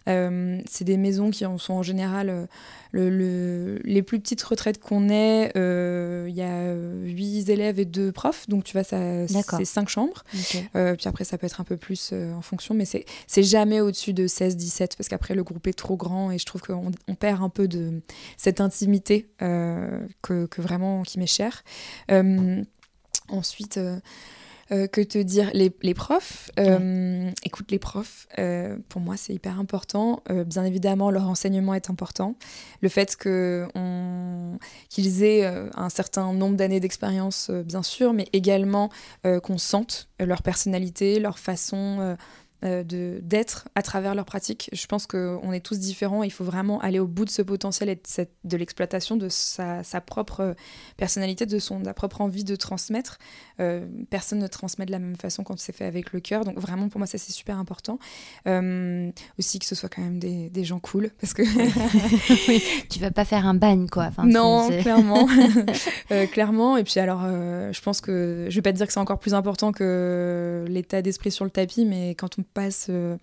[0.09, 2.47] Euh, c'est des maisons qui sont en général euh,
[2.93, 5.53] le, les plus petites retraites qu'on ait.
[5.57, 10.25] Euh, il y a 8 élèves et 2 profs, donc tu vois, c'est 5 chambres.
[10.35, 14.27] puis après, ça peut être un peu plus en fonction, mais c'est jamais au-dessus de
[14.27, 17.49] 16-17 parce qu'après, le groupe est trop grand et je trouve qu'on on perd un
[17.49, 18.01] peu de
[18.37, 21.65] cette intimité que, que, vraiment qui m'est chère.
[23.29, 23.79] ensuite,
[24.71, 29.59] euh, que te dire les, profs euh, Écoute, les profs, euh, pour moi, c'est hyper
[29.59, 30.23] important.
[30.47, 32.37] bien évidemment, leur enseignement est important.
[32.81, 33.73] Le fait qu'ils
[35.23, 38.91] aient un certain nombre d'années d'expérience, bien sûr, mais également
[39.43, 42.17] qu'on sente leur personnalité, leur façon
[42.63, 44.71] d'être à travers leur pratique.
[44.73, 46.23] Je pense qu'on est tous différents.
[46.23, 49.83] Il faut vraiment aller au bout de ce potentiel et de, de l'exploitation de sa,
[49.83, 50.55] sa, propre
[50.97, 53.19] personnalité, de son, sa propre envie de transmettre.
[53.61, 56.45] Euh, personne ne transmet de la même façon quand c'est fait avec le cœur.
[56.45, 57.99] Donc vraiment, pour moi, ça, c'est super important.
[58.47, 61.11] Euh, aussi que ce soit quand même des, des gens cool.
[61.21, 61.43] Parce que...
[62.49, 64.05] oui, tu vas pas faire un bagne, quoi.
[64.05, 65.29] Enfin, non, clairement.
[66.33, 66.77] clairement.
[66.77, 68.47] Et puis alors, je pense que...
[68.49, 71.51] Je vais pas te dire que c'est encore plus important que l'état d'esprit sur le
[71.51, 73.17] tapis, mais quand on passe euh,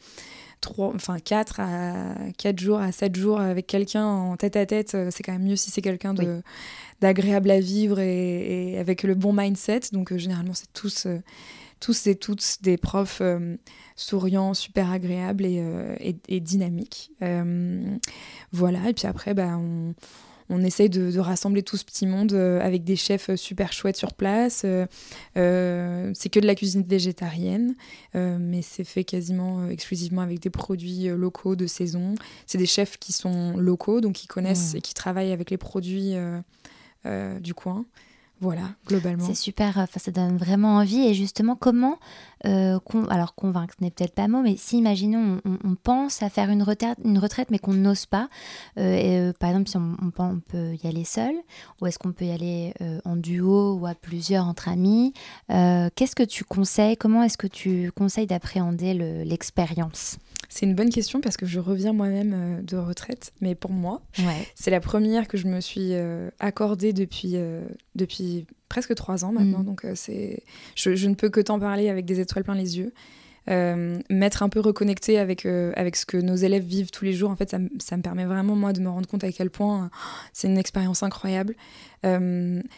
[0.77, 5.09] enfin 4 à 4 jours à 7 jours avec quelqu'un en tête à tête, euh,
[5.11, 6.41] c'est quand même mieux si c'est quelqu'un de
[7.01, 9.81] d'agréable à vivre et, avec le bon mindset.
[9.93, 11.07] Donc euh, généralement c'est tous
[11.79, 13.21] tous et toutes des profs
[13.95, 17.11] souriants, super agréables et, et dynamiques.
[18.51, 19.93] voilà, et puis après, bah, on,
[20.49, 23.97] on essaye de, rassembler tout ce petit monde euh, avec des chefs euh, super chouettes
[23.97, 24.63] sur place.
[24.65, 27.75] Euh, c'est que de la cuisine végétarienne,
[28.13, 32.15] mais c'est fait quasiment exclusivement avec des produits locaux de saison.
[32.45, 34.77] C'est des chefs qui sont locaux, donc qui connaissent mmh.
[34.77, 36.15] et qui travaillent avec les produits
[37.05, 37.85] du coin.
[38.41, 39.25] Voilà, globalement.
[39.25, 41.05] C'est super, ça donne vraiment envie.
[41.07, 41.97] Et justement, comment,
[42.45, 46.63] euh, alors convaincre n'est peut-être pas mot, mais si imaginons on, pense à faire une
[46.63, 48.29] retraite, mais qu'on n'ose pas,
[48.77, 51.33] euh, et, euh, par exemple si on, peut y aller seul,
[51.81, 52.73] ou est-ce qu'on peut y aller
[53.03, 55.13] en duo ou à plusieurs entre amis,
[55.49, 58.93] qu'est-ce que tu conseilles Comment est-ce que tu conseilles d'appréhender
[59.25, 60.17] l'expérience?
[60.47, 64.01] C'est une bonne question parce que je reviens moi-même de retraite, mais pour moi,
[64.55, 65.93] c'est la première que je me suis
[66.39, 67.35] accordée depuis,
[67.95, 69.59] depuis presque trois ans maintenant.
[69.59, 69.65] Mm.
[69.65, 70.43] Donc, euh, c'est,
[70.75, 72.93] je, ne peux que t'en parler avec des étoiles plein les yeux.
[73.49, 77.13] Euh, m'être un peu reconnecté avec, euh, avec ce que nos élèves vivent tous les
[77.13, 79.49] jours, en fait, ça, ça, me permet vraiment, moi, de me rendre compte à quel
[79.49, 79.89] point
[80.33, 81.55] c'est une expérience incroyable.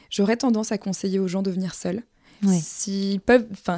[0.10, 2.02] J'aurais tendance à conseiller aux gens de venir seuls.
[2.43, 3.21] S'ils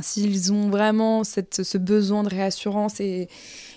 [0.02, 3.28] s'ils ont vraiment cette, ce besoin de réassurance et,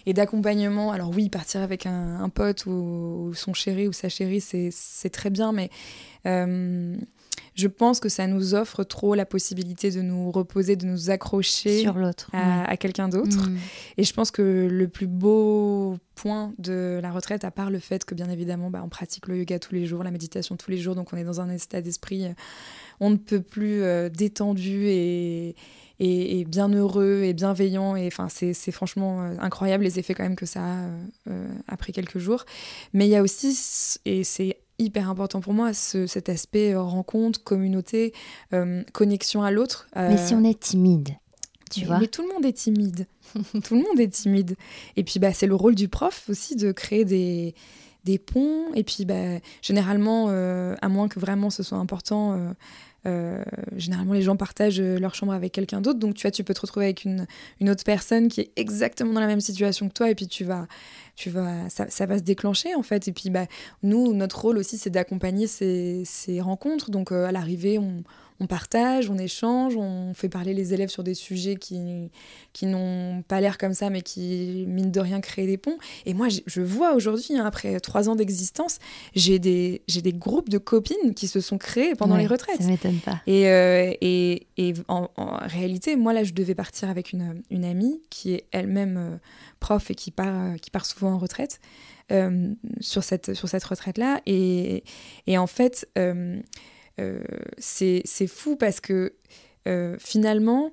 [0.07, 5.11] et d'accompagnement, alors oui, partir avec un, pote ou, son chéri ou sa chérie, c'est
[5.11, 5.71] très bien, mais
[7.57, 11.81] je pense que ça nous offre trop la possibilité de nous reposer, de nous accrocher
[11.81, 13.49] sur l'autre, à, quelqu'un d'autre.
[13.49, 13.57] Mm.
[13.97, 18.05] Et je pense que le plus beau point de la retraite, à part le fait
[18.05, 20.77] que bien évidemment, bah, on pratique le yoga tous les jours, la méditation tous les
[20.77, 22.33] jours, donc on est dans un état d'esprit, euh,
[23.01, 25.57] on ne peut plus euh, détendu et,
[25.99, 27.97] et, bien heureux et bienveillant.
[27.97, 31.31] Et enfin, c'est franchement euh, incroyable les effets quand même que ça a
[31.69, 32.45] après quelques jours.
[32.93, 37.43] Mais il y a aussi, et c'est hyper important pour moi, cet aspect euh, rencontre,
[37.43, 38.13] communauté,
[38.53, 39.89] euh, connexion à l'autre.
[39.95, 41.17] Mais si on est timide,
[41.71, 41.99] tu vois.
[41.99, 43.07] Mais tout le monde est timide.
[43.65, 44.57] tout le monde est timide.
[44.97, 47.55] Et puis, bah, c'est le rôle du prof aussi de créer des,
[48.05, 48.73] des ponts.
[48.75, 52.55] Et puis, bah, généralement, euh, à moins que vraiment ce soit important,
[53.77, 55.99] généralement les gens partagent leur chambre avec quelqu'un d'autre.
[55.99, 57.27] Donc, tu vois, tu peux te retrouver avec une,
[57.61, 60.11] une autre personne qui est exactement dans la même situation que toi.
[60.11, 60.67] Et puis, tu vas
[61.17, 63.09] tu vas, ça, ça, va se déclencher en fait.
[63.09, 63.47] Et puis bah,
[63.83, 66.91] nous, notre rôle aussi, c'est d'accompagner ces, ces, rencontres.
[66.91, 68.05] Donc euh, à l'arrivée, on,
[68.41, 72.11] on, partage, on échange, on fait parler les élèves sur des sujets qui,
[72.53, 75.79] qui n'ont pas l'air comme ça, mais qui, mine de rien, créent des ponts.
[76.05, 78.79] Et moi, je vois aujourd'hui, hein, après trois ans d'existence,
[79.15, 82.63] j'ai des, des groupes de copines qui se sont créés pendant les retraites.
[82.63, 83.21] Ça m'étonne pas.
[83.27, 85.09] Et, euh, et, et en,
[85.43, 88.97] réalité, moi, là, je devais partir avec une, une amie qui est elle-même...
[88.97, 89.17] Euh,
[89.61, 91.61] prof et qui part, qui part souvent en retraite,
[92.13, 94.21] euh, sur cette, sur cette retraite-là.
[94.27, 94.85] Et,
[95.27, 96.41] et, en fait, euh, euh,
[97.59, 99.15] c'est fou parce que
[99.99, 100.73] finalement,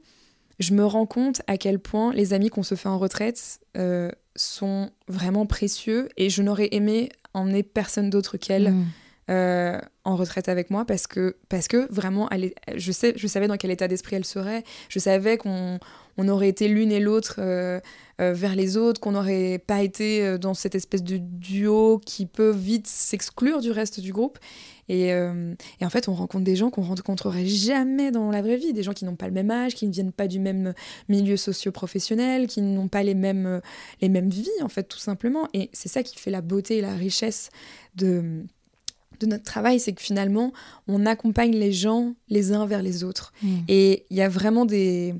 [0.60, 3.60] je me rends compte à quel point les amis qu'on se fait en retraite
[4.36, 8.72] sont vraiment précieux et je n'aurais aimé emmener personne d'autre qu'elle.
[8.72, 8.86] Mm.
[10.06, 13.56] en retraite avec moi parce que, parce que vraiment, elle je, sais, je savais dans
[13.56, 14.64] quel état d'esprit elle serait.
[14.90, 15.80] Je savais qu'on
[16.18, 17.40] on aurait été l'une et l'autre
[18.20, 22.88] vers les autres, qu'on n'aurait pas été dans cette espèce de duo qui peut vite
[22.88, 24.40] s'exclure du reste du groupe.
[24.90, 28.74] Euh, et, en fait, on rencontre des gens qu'on rencontrerait jamais dans la vraie vie,
[28.74, 30.74] des gens qui n'ont pas le même âge, qui ne viennent pas du même
[31.10, 33.62] milieu socio-professionnel, qui n'ont pas les mêmes,
[34.02, 35.48] les mêmes vies, en fait, tout simplement.
[35.54, 37.50] Et c'est ça qui fait la beauté et la richesse
[37.96, 38.44] de,
[39.20, 40.52] de notre travail, c'est que finalement,
[40.88, 43.34] on accompagne les gens les uns vers les autres.
[43.42, 43.58] Mmh.
[43.68, 45.16] Et il y a vraiment des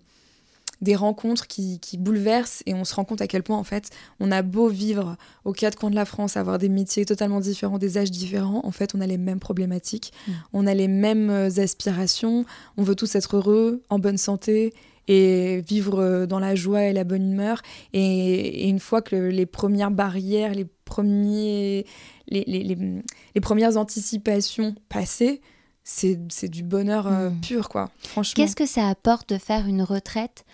[0.84, 4.32] des rencontres qui, bouleversent et on se rend compte à quel point en fait on
[4.32, 5.16] a beau vivre
[5.46, 8.72] aux quatre coins de la France, avoir des métiers totalement différents, des âges différents, en
[8.72, 10.32] fait on a les mêmes problématiques, mm.
[10.54, 12.46] on a les mêmes euh, aspirations,
[12.78, 14.74] on veut tous être heureux, en bonne santé
[15.08, 17.62] et vivre euh, dans la joie et la bonne humeur.
[17.94, 21.86] Et, une fois que les premières barrières, les, premiers,
[22.28, 25.42] les, premières anticipations passées,
[25.84, 27.42] c'est du bonheur euh, mm.
[27.42, 28.42] pur, quoi, franchement.
[28.42, 30.46] Qu'est-ce que ça apporte de faire une retraite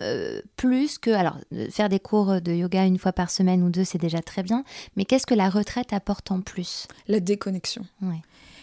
[0.00, 1.38] euh, plus que alors
[1.70, 4.64] faire des cours de yoga une fois par semaine ou deux c'est déjà très bien
[4.96, 6.88] mais qu'est-ce que la retraite apporte en plus?
[7.08, 7.84] La déconnexion.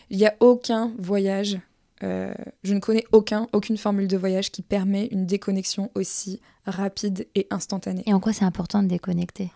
[0.10, 1.60] Il n'y a aucun voyage
[2.04, 7.28] euh, je ne connais aucun aucune formule de voyage qui permet une déconnexion aussi rapide
[7.36, 8.04] et instantanée.
[8.06, 9.52] Et en quoi c'est important de déconnecter?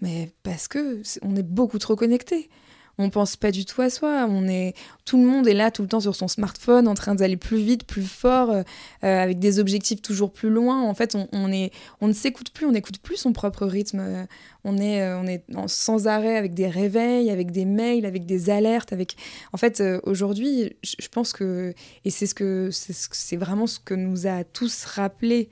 [0.00, 2.50] Mais parce que on est beaucoup trop connecté
[2.98, 4.26] on pense pas du tout à soi.
[4.28, 4.74] On est,
[5.04, 7.58] tout le monde est là tout le temps sur son smartphone, en train d'aller plus
[7.58, 8.62] vite, plus fort, euh,
[9.04, 10.82] euh, avec des objectifs toujours plus loin.
[10.82, 14.00] En fait, on, est, on ne s'écoute plus, on n'écoute plus son propre rythme.
[14.00, 14.24] Euh,
[14.64, 18.92] on est, on est sans arrêt avec des réveils, avec des mails, avec des alertes,
[18.92, 19.16] avec.
[19.52, 21.72] En fait, aujourd'hui, je pense que
[22.04, 25.50] et c'est ce que c'est vraiment ce que nous a tous rappelé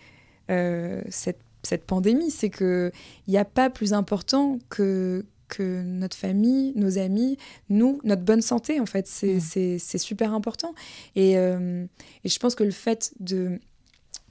[0.48, 2.92] cette cette pandémie, c'est que
[3.26, 7.36] il n'y a pas plus important que que notre famille, nos amis,
[7.68, 9.98] nous, notre bonne santé, en fait, c'est mm.
[9.98, 10.74] super important.
[11.16, 11.86] Euh,
[12.24, 13.58] et, je pense que le fait de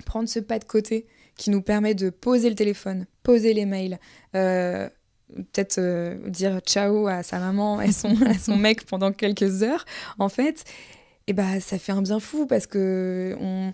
[0.05, 1.05] prendre ce pas de côté
[1.35, 3.99] qui nous permet de poser le téléphone, poser les mails,
[4.35, 4.87] euh,
[5.29, 9.85] peut-être euh, dire ciao à sa maman et son, à son mec pendant quelques heures,
[10.19, 10.63] en fait,
[11.25, 13.71] et eh bah, ça fait un bien fou parce que on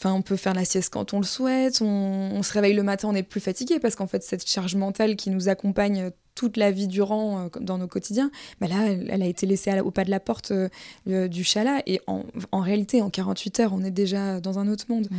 [0.00, 3.08] Enfin, on peut faire la sieste quand on le souhaite, on, se réveille le matin,
[3.10, 6.70] on est plus fatigué parce qu'en fait, cette charge mentale qui nous accompagne toute la
[6.70, 8.30] vie durant euh, dans nos quotidiens,
[8.60, 11.82] bah là, elle, a été laissée au pas de la porte euh, du chalat.
[11.86, 12.22] Et en,
[12.60, 15.08] réalité, en 48 heures, on est déjà dans un autre monde.
[15.10, 15.16] Hmm.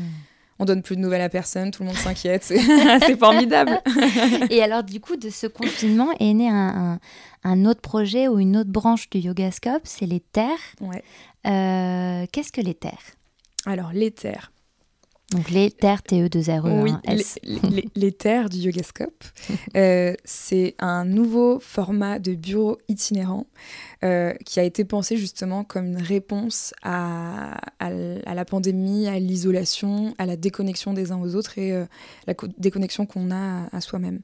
[0.59, 3.81] On donne plus de nouvelles à personne, tout le monde s'inquiète, c'est formidable.
[4.49, 8.69] et alors, du coup, de ce confinement est né un, autre projet ou une autre
[8.69, 10.57] branche du Yogascope, c'est les terres.
[10.79, 11.03] Ouais.
[11.47, 13.15] Euh, qu'est-ce que les terres?
[13.65, 14.51] Alors, les terres,
[15.31, 16.81] donc les terres TE2RE.
[16.81, 16.91] Oui,
[17.95, 19.23] les, terres du Yogascope.
[19.75, 23.45] Euh, c'est un nouveau format de bureau itinérant
[24.03, 30.15] euh, qui a été pensé justement comme une réponse à, à, la pandémie, à l'isolation,
[30.17, 31.85] à la déconnexion des uns aux autres et euh,
[32.25, 34.21] la déconnexion qu'on a à, soi-même.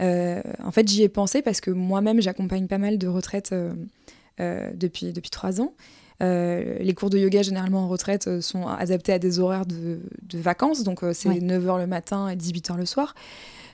[0.00, 3.54] en fait, j'y ai pensé parce que moi-même, j'accompagne pas mal de retraites
[4.38, 5.72] depuis, depuis trois ans.
[6.22, 9.98] Euh, les cours de yoga, généralement en retraite, euh, sont adaptés à des horaires de,
[10.34, 13.14] vacances, donc euh, c'est 9h le matin et 18h le soir.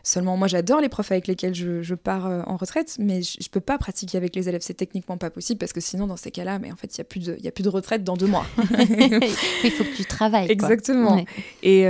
[0.02, 3.60] Seulement, moi, j'adore les profs avec lesquels je, pars en retraite, mais je, ne peux
[3.60, 4.62] pas pratiquer avec les élèves.
[4.62, 7.00] C'est techniquement pas possible parce que sinon, dans ces cas-là, mais en fait, il y
[7.00, 8.46] a plus de, a plus de retraite dans deux mois.
[8.70, 10.50] il faut que tu travailles.
[10.50, 11.24] Exactement.
[11.62, 11.82] Et,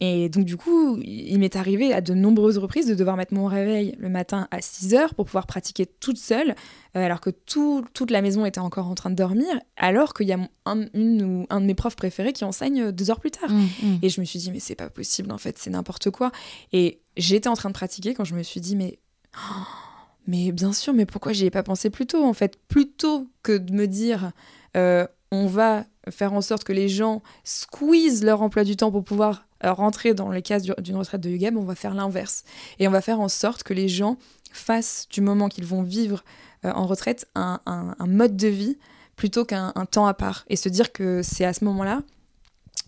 [0.00, 3.46] et, donc, du coup, il m'est arrivé à de nombreuses reprises de devoir mettre mon
[3.46, 6.54] réveil le matin à 6 h pour pouvoir pratiquer toute seule
[6.96, 10.32] euh, alors que toute la maison était encore en train de dormir, alors qu'il y
[10.32, 13.30] a un, une ou un de mes profs préférés qui enseigne euh, deux heures plus
[13.30, 13.50] tard.
[13.50, 13.98] Mmh, mmh.
[14.02, 16.32] Et je me suis dit, mais c'est pas possible, en fait, c'est n'importe quoi.
[16.72, 18.98] Et j'étais en train de pratiquer quand je me suis dit, mais.
[20.26, 22.58] mais bien sûr, mais pourquoi j'y ai pas pensé plus tôt, en fait?
[22.68, 24.32] Plutôt que de me dire,
[24.76, 29.04] euh, on va faire en sorte que les gens squeezent leur emploi du temps pour
[29.04, 32.44] pouvoir rentrer dans les cases d'une retraite de yoga, on va faire l'inverse.
[32.78, 34.16] Et on va faire en sorte que les gens
[34.52, 36.24] fassent du moment qu'ils vont vivre
[36.64, 37.60] euh, en retraite un,
[38.06, 38.78] mode de vie
[39.16, 40.44] plutôt qu'un temps à part.
[40.48, 42.02] Et se dire que c'est à ce moment-là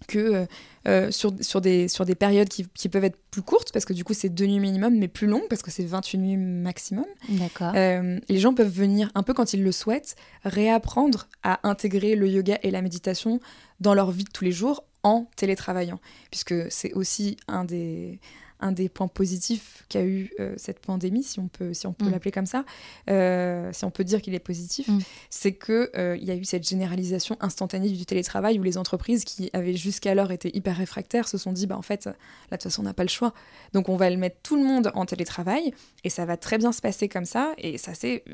[0.06, 0.46] que euh,
[0.86, 4.04] euh, sur, sur, des, sur des périodes qui, peuvent être plus courtes, parce que du
[4.04, 7.06] coup c'est deux nuits minimum, mais plus longues, parce que c'est 28 nuits maximum.
[7.28, 7.72] D'accord.
[7.74, 12.58] les gens peuvent venir, un peu quand ils le souhaitent, réapprendre à intégrer le yoga
[12.62, 13.40] et la méditation
[13.80, 18.18] dans leur vie de tous les jours en télétravaillant, puisque c'est aussi un des,
[18.60, 22.06] un des points positifs qu'a eu euh, cette pandémie, si on peut, si on peut
[22.06, 22.10] mm.
[22.10, 22.64] l'appeler comme ça,
[23.08, 24.98] euh, si on peut dire qu'il est positif, mm.
[25.30, 29.24] c'est qu'il euh, il y a eu cette généralisation instantanée du télétravail où les entreprises
[29.24, 32.64] qui avaient jusqu'alors été hyper réfractaires se sont dit, bah, en fait, là, de toute
[32.64, 33.32] façon, on n'a pas le choix.
[33.72, 35.72] Donc, on va le mettre tout le monde en télétravail
[36.04, 37.54] et ça va très bien se passer comme ça.
[37.58, 38.24] Et ça s'est,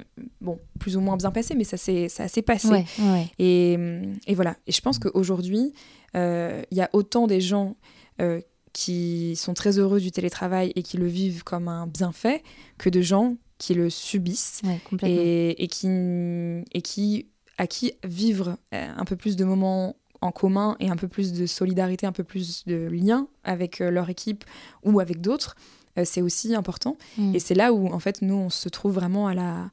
[0.41, 2.85] bon, plus ou moins bien passé, mais ça s'est passé.
[3.39, 3.77] Et,
[4.27, 4.57] et, voilà.
[4.66, 5.75] Et je pense qu'aujourd'hui,
[6.14, 7.77] il y a autant des gens
[8.18, 8.25] qui
[8.77, 12.43] sont très heureux du télétravail et qui le vivent comme un bienfait
[12.79, 14.62] que de gens qui le subissent
[15.03, 15.89] et, qui,
[16.72, 20.97] et qui, à qui vivre euh, un peu plus de moments en commun et un
[20.97, 24.45] peu plus de solidarité, un peu plus de lien avec euh, leur équipe
[24.83, 25.55] ou avec d'autres,
[25.99, 26.97] euh, c'est aussi important.
[27.18, 27.35] Mm.
[27.35, 29.70] Et c'est là où, en fait, nous, on se trouve vraiment à la,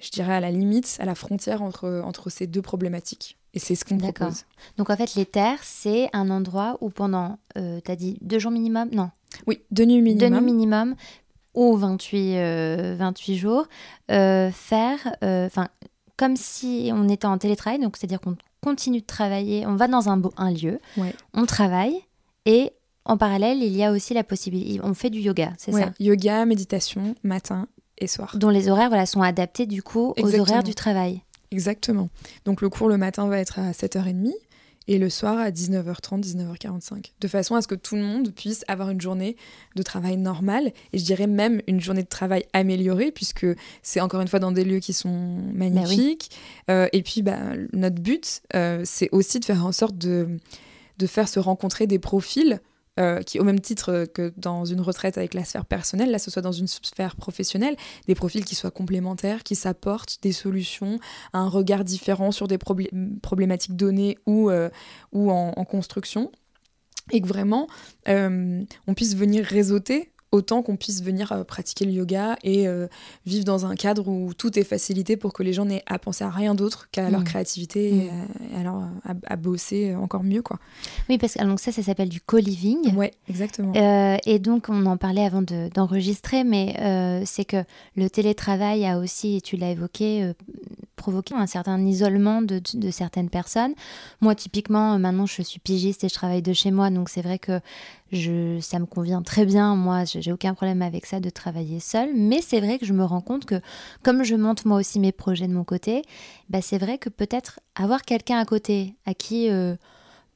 [0.00, 3.36] je dirais, à la limite, à la frontière entre, entre ces deux problématiques.
[3.52, 4.44] Et c'est ce qu'on propose.
[4.76, 8.38] Donc en fait, les terres, c'est un endroit où pendant, euh, tu as dit deux
[8.38, 8.88] jours minimum?
[8.92, 9.10] Non.
[9.46, 10.18] Oui, deux nuits minimum.
[10.18, 10.94] Deux nuits minimum
[11.54, 13.66] ou 28, 28 jours,
[14.08, 15.68] faire, enfin,
[16.16, 20.10] comme si on était en télétravail, donc c'est-à-dire qu'on continue de travailler, on va dans
[20.10, 20.78] un, un lieu,
[21.32, 21.96] on travaille
[22.44, 22.72] et
[23.06, 25.92] en parallèle, il y a aussi la possibilité, on fait du yoga, c'est ça?
[25.98, 27.66] Yoga, méditation, matin
[28.00, 28.36] et soir.
[28.36, 31.22] Dont les horaires voilà, sont adaptés du coup aux horaires du travail.
[31.50, 32.08] Exactement.
[32.44, 34.32] Donc le cours le matin va être à 7h30
[34.88, 38.64] et le soir à 19h30, 19h45, de façon à ce que tout le monde puisse
[38.66, 39.36] avoir une journée
[39.76, 43.46] de travail normale, et je dirais même une journée de travail améliorée, puisque
[43.82, 46.30] c'est encore une fois dans des lieux qui sont magnifiques.
[46.66, 47.38] Bah euh, et puis, bah,
[47.72, 50.38] notre but, euh, c'est aussi de faire en sorte de,
[50.98, 52.60] de faire se rencontrer des profils
[52.98, 56.30] euh, qui, au même titre que dans une retraite avec la sphère personnelle, là, ce
[56.30, 57.76] soit dans une sphère professionnelle,
[58.08, 60.98] des profils qui soient complémentaires, qui s'apportent des solutions,
[61.32, 64.68] un regard différent sur des problématiques données ou, euh,
[65.12, 66.32] ou en, construction,
[67.12, 67.68] et que vraiment,
[68.08, 72.86] euh, on puisse venir réseauter autant qu'on puisse venir euh, pratiquer le yoga et euh,
[73.26, 76.22] vivre dans un cadre où tout est facilité pour que les gens n'aient à penser
[76.24, 77.24] à rien d'autre qu'à leur mm.
[77.24, 78.60] créativité et, mm.
[78.60, 78.84] alors
[79.26, 80.58] à, bosser encore mieux quoi.
[81.08, 82.94] Oui parce que donc ça ça s'appelle du co-living.
[82.94, 83.72] Ouais exactement.
[83.74, 86.74] Euh, et donc on en parlait avant d'enregistrer mais
[87.26, 87.64] c'est que
[87.96, 90.32] le télétravail a aussi et tu l'as évoqué
[90.96, 93.72] provoqué un certain isolement de, de, certaines personnes.
[94.20, 97.38] Moi typiquement maintenant je suis pigiste et je travaille de chez moi donc c'est vrai
[97.38, 97.60] que
[98.12, 99.76] ça me convient très bien.
[99.76, 102.10] Moi, j'ai aucun problème avec ça de travailler seule.
[102.14, 103.60] Mais c'est vrai que je me rends compte que,
[104.02, 106.02] comme je monte moi aussi mes projets de mon côté,
[106.48, 109.76] bah c'est vrai que peut-être avoir quelqu'un à côté à qui, euh,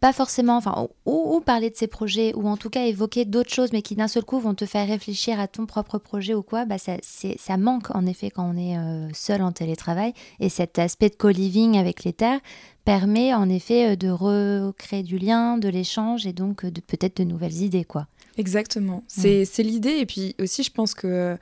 [0.04, 3.72] pas forcément, enfin, ou, parler de ses projets, ou en tout cas évoquer d'autres choses,
[3.72, 6.66] mais qui d'un seul coup vont te faire réfléchir à ton propre projet ou quoi,
[6.66, 10.12] bah ça, ça manque en effet quand on est euh, seul en télétravail.
[10.40, 12.40] Et cet aspect de co-living avec les terres,
[12.84, 17.16] permet en effet euh, de recréer du lien, de l'échange et donc euh, de peut-être
[17.16, 18.06] de nouvelles idées quoi.
[18.36, 21.38] Exactement, c'est l'idée et puis aussi je pense que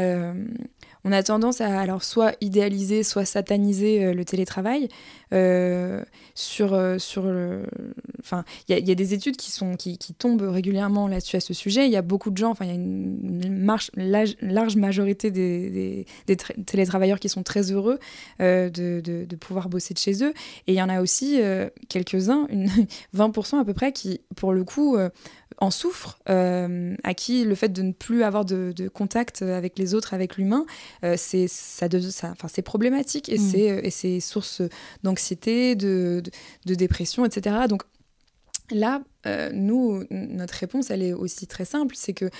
[0.00, 0.32] euh,
[1.04, 4.88] on a tendance à alors soit idéaliser, soit sataniser le télétravail.
[6.34, 7.66] sur sur le,
[8.20, 11.86] enfin, il y, a des études qui sont qui, tombent régulièrement là-dessus à ce sujet.
[11.86, 13.66] Il y a beaucoup de gens, enfin, il y a une,
[13.96, 16.06] large, majorité des,
[16.66, 17.98] télétravailleurs qui sont très heureux
[18.38, 20.32] de, de, pouvoir bosser de chez eux.
[20.66, 21.38] Et il y en a aussi
[21.90, 22.48] quelques-uns,
[23.14, 24.96] 20% à peu près, qui, pour le coup,
[25.58, 29.83] en souffrent, euh, à qui le fait de ne plus avoir de, contact avec les
[29.92, 30.64] autres, avec l'humain,
[31.04, 33.52] euh, c'est ça, ça c'est problématique et mm.
[33.56, 34.62] euh, c'est source
[35.02, 36.22] d'anxiété, de,
[36.64, 37.66] de, dépression, etc.
[37.68, 37.82] Donc
[38.70, 39.02] Là,
[39.52, 42.30] nous, notre réponse, elle est aussi très simple, c'est que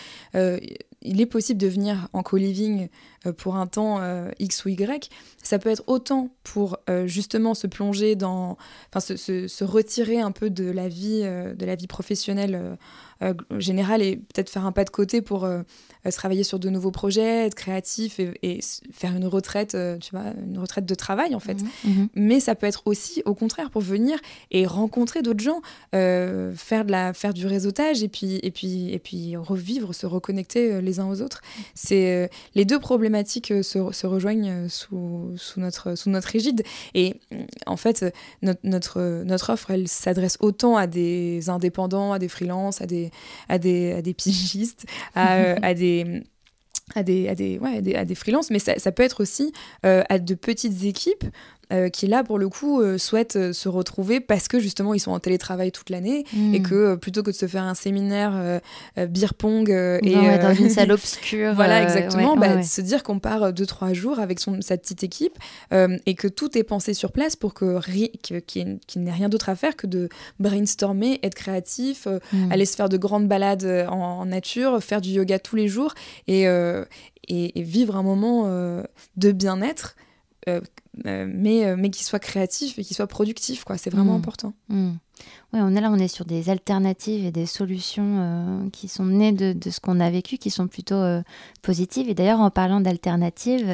[1.07, 2.89] il est possible de venir en co-living
[3.37, 4.01] pour un temps
[4.39, 5.11] X ou Y.
[5.43, 8.57] Ça peut être autant pour justement se plonger dans,
[8.91, 12.79] enfin, se, se, se, retirer un peu de la vie, de la vie professionnelle
[13.23, 15.63] euh, général et peut-être faire un pas de côté pour euh,
[16.05, 18.61] euh, travailler sur de nouveaux projets, être créatif et,
[18.93, 21.63] faire une retraite, tu vois, une retraite de travail en fait.
[21.63, 21.69] Mhm.
[21.85, 22.09] Mhm.
[22.17, 24.19] Mais ça peut être aussi au contraire pour venir
[24.51, 25.61] et rencontrer d'autres gens,
[25.93, 30.81] faire de la, faire du réseautage et puis et puis et puis revivre, se reconnecter
[30.81, 31.41] les uns aux autres.
[31.75, 36.65] C'est les deux problématiques se, se rejoignent sous, sous notre sous notre égide.
[36.95, 37.15] Et
[37.67, 38.05] en fait
[38.43, 43.11] notre notre, notre offre elle s'adresse autant à des indépendants, à des freelances, à des
[43.49, 46.23] à des, à des pigistes, à, euh, à des
[46.95, 49.23] à des, à des, ouais, à des, à des freelances, mais ça, ça, peut être
[49.23, 49.55] aussi
[49.87, 51.25] euh, à de petites équipes
[51.75, 55.01] euh, qui là pour le coup euh, souhaitent euh, se retrouver parce que justement ils
[55.01, 56.63] sont en télétravail toute l'année et hmm.
[56.63, 58.61] que plutôt que de se faire un séminaire
[58.97, 63.67] beer pong et dans une salle obscure voilà exactement bah, se dire qu'on part deux
[63.67, 65.39] trois jours avec son, sa petite équipe
[65.73, 67.81] et que tout est pensé sur place pour que
[68.41, 70.09] qu'il n'ait rien d'autre à faire que de
[70.39, 72.53] brainstormer être créatif hmm.
[72.53, 75.95] aller se faire de grandes balades en, nature faire du yoga tous les jours
[76.29, 78.45] et, et, et vivre un moment
[79.17, 79.97] de bien-être
[80.49, 80.61] euh,
[81.07, 83.65] euh, mais, euh, mais qui soit créatif et qui soit productif.
[83.65, 83.77] Quoi.
[83.79, 84.19] C'est vraiment mm.
[84.19, 84.53] important.
[84.69, 84.93] Mm.
[85.53, 89.33] Oui, on est là, on est sur des alternatives et des solutions qui sont nées
[89.33, 91.01] de, de ce qu'on a vécu, qui sont plutôt
[91.63, 92.09] positives.
[92.09, 93.65] Et d'ailleurs, en parlant d'alternatives,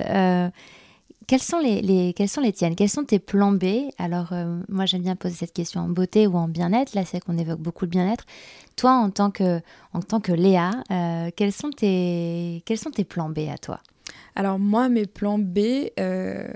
[1.26, 2.76] quels sont les, les, quels sont les tiennes?
[2.76, 3.88] Quels sont tes plans B?
[3.96, 4.34] Alors,
[4.68, 6.94] moi, j'aime bien poser cette question en beauté ou en bien-être.
[6.94, 8.24] Là, c'est qu'on évoque beaucoup le bien-être.
[8.76, 9.62] Toi, en tant que,
[9.94, 10.72] en tant que Léa,
[11.36, 13.80] quels, sont tes, quels sont tes plans B à toi?
[14.34, 15.58] Alors moi, mes plans B,
[15.98, 16.48] euh,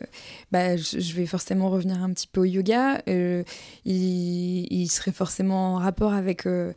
[0.53, 3.03] bah, je, vais forcément revenir un petit peu au yoga.
[3.09, 3.43] Euh,
[3.85, 6.73] il, serait forcément en rapport avec euh,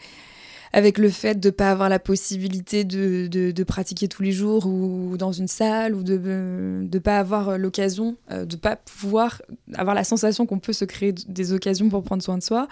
[0.77, 4.67] avec le fait de ne pas avoir la possibilité de, de, pratiquer tous les jours
[4.67, 9.41] ou dans une salle ou de ne pas avoir l'occasion, de ne pas pouvoir
[9.73, 12.67] avoir la sensation qu'on peut se créer des occasions pour prendre soin de soi.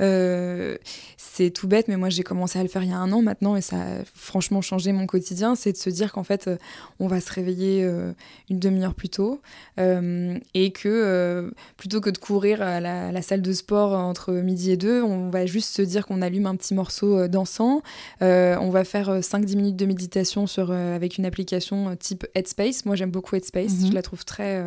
[0.00, 0.76] Euh,
[1.16, 3.22] c'est tout bête, mais moi j'ai commencé à le faire il y a un an
[3.22, 5.54] maintenant et ça a franchement changé mon quotidien.
[5.54, 6.56] C'est de se dire qu'en fait, euh,
[7.00, 8.12] on va se réveiller euh,
[8.48, 9.40] une demi-heure plus tôt
[9.78, 15.02] et que plutôt que de courir à la, salle de sport entre midi et deux,
[15.02, 17.82] on va juste se dire qu'on allume un petit morceau dansant.
[18.20, 22.84] on va faire 5-10 minutes de méditation sur, avec une application type Headspace.
[22.84, 23.88] Moi j'aime beaucoup Headspace, mhm.
[23.88, 24.62] je la trouve très,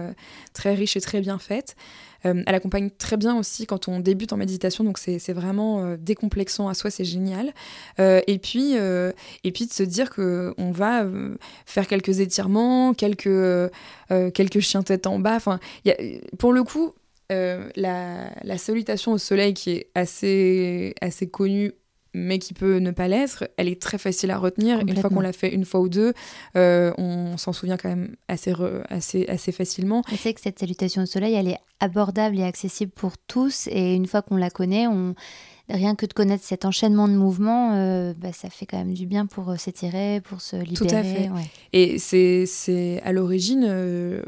[0.53, 1.75] très riche et très bien faite.
[2.25, 5.97] Euh, elle accompagne très bien aussi quand on débute en méditation, donc c'est vraiment euh,
[5.97, 7.53] décomplexant à soi, c'est génial.
[7.99, 11.05] Euh, et, puis, et puis de se dire qu'on va
[11.65, 13.71] faire quelques étirements, quelques,
[14.33, 15.35] quelques chiens tête en bas.
[15.35, 15.59] Enfin,
[16.37, 16.93] pour le coup,
[17.29, 21.73] la, la, salutation au soleil qui est assez, assez connue
[22.13, 24.79] mais qui peut ne pas l'être, elle est très facile à retenir.
[24.79, 26.13] Une fois qu'on l'a fait une fois ou deux,
[26.55, 28.53] euh, on s'en souvient quand même assez,
[28.89, 30.03] assez, assez facilement.
[30.09, 33.67] Je sais que cette salutation au soleil, elle est abordable et accessible pour tous.
[33.67, 35.15] Et une fois qu'on la connaît, on
[35.71, 39.05] rien que de connaître cet enchaînement de mouvements, euh, bah, ça fait quand même du
[39.05, 40.75] bien pour euh, s'étirer, pour se libérer.
[40.75, 41.29] Tout à fait.
[41.73, 44.21] Et c'est à l'origine, euh,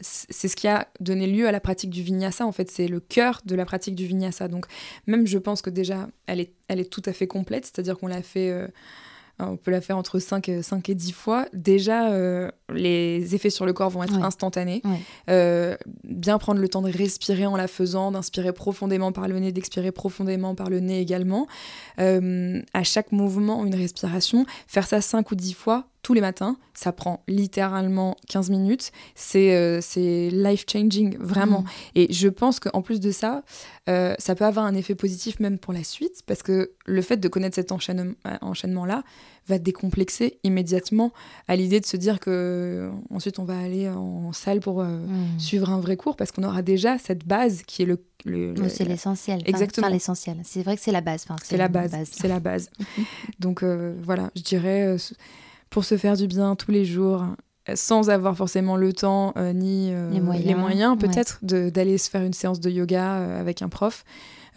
[0.00, 2.46] c'est ce qui a donné lieu à la pratique du vinyasa.
[2.46, 4.48] En fait, c'est le cœur de la pratique du vinyasa.
[4.48, 4.66] Donc,
[5.06, 8.08] même je pense que déjà, elle est, elle est tout à fait complète, c'est-à-dire qu'on
[8.08, 8.52] l'a fait
[9.40, 11.46] on peut la faire entre 5, 5 et 10 fois.
[11.52, 12.10] Déjà,
[12.72, 14.82] les effets sur le corps vont être instantanés.
[15.28, 19.52] Euh, bien prendre le temps de respirer en la faisant, d'inspirer profondément par le nez,
[19.52, 21.46] d'expirer profondément par le nez également.
[21.98, 24.46] Euh, à chaque mouvement, une respiration.
[24.66, 26.56] Faire ça 5 ou 10 fois tous les matins.
[26.74, 28.92] Ça prend littéralement 15 minutes.
[29.14, 31.62] C'est life-changing, vraiment.
[31.62, 31.68] Mm.
[31.96, 33.42] Et je pense qu'en plus de ça,
[33.86, 37.28] ça peut avoir un effet positif même pour la suite, parce que le fait de
[37.28, 39.02] connaître cet enchaînement-là
[39.48, 41.12] va décomplexer immédiatement
[41.48, 45.38] à l'idée de se dire que ensuite on va aller en salle pour euh, hmm.
[45.38, 47.98] suivre un vrai cours parce qu'on aura déjà cette base qui est le,
[48.68, 49.42] c'est l'essentiel.
[49.44, 49.88] Exactement.
[49.88, 50.38] l'essentiel.
[50.44, 52.70] C'est vrai que c'est la base c'est la base c'est la base.
[53.38, 54.98] Donc euh, voilà je dirais euh,
[55.68, 57.24] pour se faire du bien tous les jours
[57.74, 62.70] sans avoir forcément le temps ni les moyens, peut-être d'aller se faire une séance de
[62.70, 64.10] yoga avec un prof euh,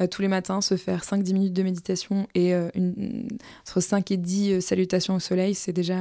[0.06, 3.28] tous les matins, se faire 5-10 minutes de méditation et euh, une,
[3.62, 5.98] entre 5 et 10 euh, salutations au soleil, c'est déjà,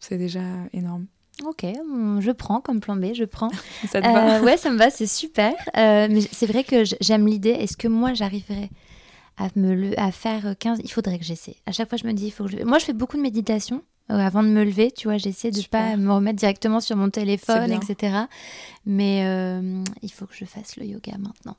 [0.00, 0.42] c'est déjà
[0.74, 1.06] énorme.
[1.46, 3.48] Ok, je prends comme plan B, je prends.
[3.88, 4.42] ça te va?
[4.42, 5.54] Ouais, ça me va, c'est super.
[5.74, 7.50] mais c'est vrai que j'aime l'idée.
[7.50, 8.68] Est-ce que moi, j'arriverais
[9.38, 11.56] à, me le, à faire 15 Il faudrait que j'essaie.
[11.64, 12.64] À chaque fois, je me dis, il faut que je...
[12.64, 13.82] Moi, je fais beaucoup de méditation.
[14.08, 17.08] avant de me lever, tu vois, j'essaie de ne pas me remettre directement sur mon
[17.08, 18.24] téléphone, etc.
[18.84, 19.20] Mais
[20.02, 21.56] il faut que je fasse le yoga maintenant.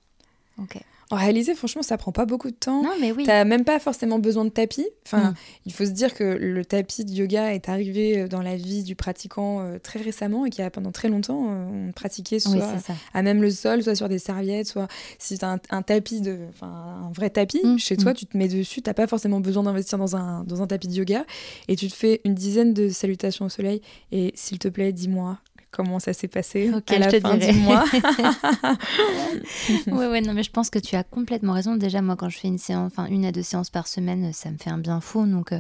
[0.58, 0.78] Ok.
[1.12, 2.84] En réalité, franchement, ça prend pas beaucoup de temps.
[2.84, 3.24] Non, mais oui.
[3.26, 4.86] T'as même pas forcément besoin de tapis.
[5.08, 5.36] Enfin, mm.
[5.66, 8.84] il faut se dire que le tapis de yoga est arrivé euh, dans la vie
[8.84, 12.40] du pratiquant euh, très récemment et qu'il y a pendant très longtemps, euh, on pratiquait
[12.40, 12.76] soit
[13.16, 14.88] à même le sol, soit sur des serviettes, soit
[15.18, 18.16] si t'as un, tapis de, un vrai tapis mm, chez toi, mm.
[18.16, 18.84] tu te mets dessus.
[18.84, 21.26] T'as pas forcément besoin d'investir dans un dans un tapis de yoga
[21.68, 23.82] et tu te fais une dizaine de salutations au soleil.
[24.12, 25.40] Et s'il te plaît, dis-moi
[25.72, 27.86] comment ça s'est passé à la fin du mois.
[29.88, 31.76] ouais, non, mais je pense que tu as complètement raison.
[31.76, 34.52] Déjà, moi, quand je fais une séance, enfin une à deux séances par semaine, ça
[34.52, 35.26] me fait un bien fou.
[35.26, 35.60] Donc, euh,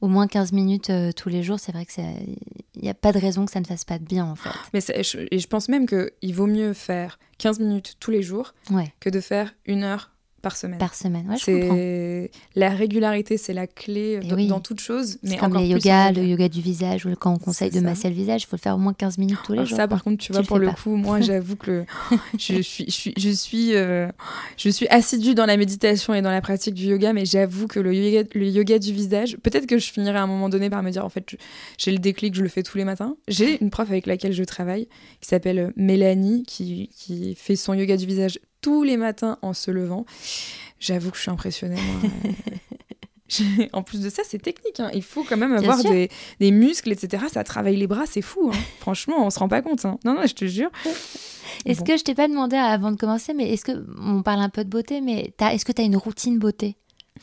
[0.00, 3.12] au moins 15 minutes euh, tous les jours, c'est vrai que il n'y a pas
[3.12, 4.50] de raison que ça ne fasse pas de bien, en fait.
[4.74, 8.54] Mais je, et je pense même qu'il vaut mieux faire 15 minutes tous les jours
[9.00, 10.10] que de faire une heure
[10.46, 10.78] par semaine.
[10.78, 15.18] Par semaine, ouais, c'est La régularité, c'est la clé eh dans, toute chose.
[15.24, 18.14] Mais comme les yoga, le yoga du visage, ou quand on conseille de masser le
[18.14, 19.76] visage, il faut le faire au moins 15 minutes tous les jours.
[19.76, 21.84] Ça, par contre, tu vois, pour le, coup, moi, j'avoue que
[22.38, 24.06] je suis, je suis, je suis, euh,
[24.56, 27.80] je suis assidue dans la méditation et dans la pratique du yoga, mais j'avoue que
[27.80, 30.84] le yoga, le yoga du visage, peut-être que je finirai à un moment donné par
[30.84, 31.36] me dire, en fait,
[31.76, 33.16] j'ai le déclic, je le fais tous les matins.
[33.26, 34.86] J'ai une prof avec laquelle je travaille
[35.20, 39.70] qui s'appelle Mélanie, qui, qui fait son yoga du visage tous les matins en se
[39.70, 40.06] levant.
[40.80, 41.78] J'avoue que je suis impressionnée.
[43.72, 44.80] en plus de ça, c'est technique.
[44.80, 44.90] Hein.
[44.92, 46.10] Il faut quand même avoir des,
[46.40, 47.26] muscles, etc.
[47.32, 48.50] Ça travaille les bras, c'est fou.
[48.52, 48.58] Hein.
[48.80, 49.84] Franchement, on se rend pas compte.
[49.84, 50.00] Hein.
[50.04, 50.70] Non, non, je te jure.
[51.64, 54.48] Est-ce que je t'ai pas demandé avant de commencer, mais est-ce que on parle un
[54.48, 56.74] peu de beauté, mais est-ce que tu as une routine beauté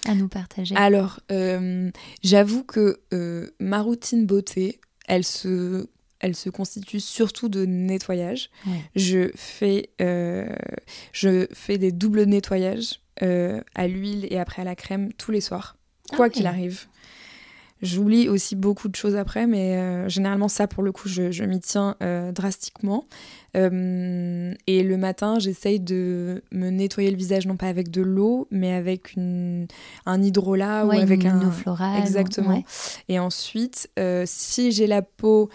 [0.07, 0.77] à nous partager?
[0.77, 1.91] Alors, euh,
[2.23, 4.79] j'avoue que euh, ma routine beauté,
[5.09, 5.87] elle se
[6.23, 8.49] elle se constitue surtout de nettoyage.
[8.95, 10.47] Je, fais, euh,
[11.11, 15.41] je fais des doubles nettoyages euh, à l'huile et après à la crème tous les
[15.41, 15.75] soirs,
[16.15, 16.87] quoi ah qu'il arrive.
[17.83, 21.59] J'oublie aussi beaucoup de choses après, mais euh, généralement ça, pour le coup, je, m'y
[21.59, 23.03] tiens euh, drastiquement.
[23.57, 28.47] Euh, et le matin, j'essaye de me nettoyer le visage, non pas avec de l'eau,
[28.51, 29.67] mais avec une,
[30.05, 31.45] un hydrolat ou avec un...
[31.45, 31.99] eau florale.
[31.99, 32.63] Exactement.
[33.09, 33.89] Et ensuite,
[34.25, 35.49] si j'ai la peau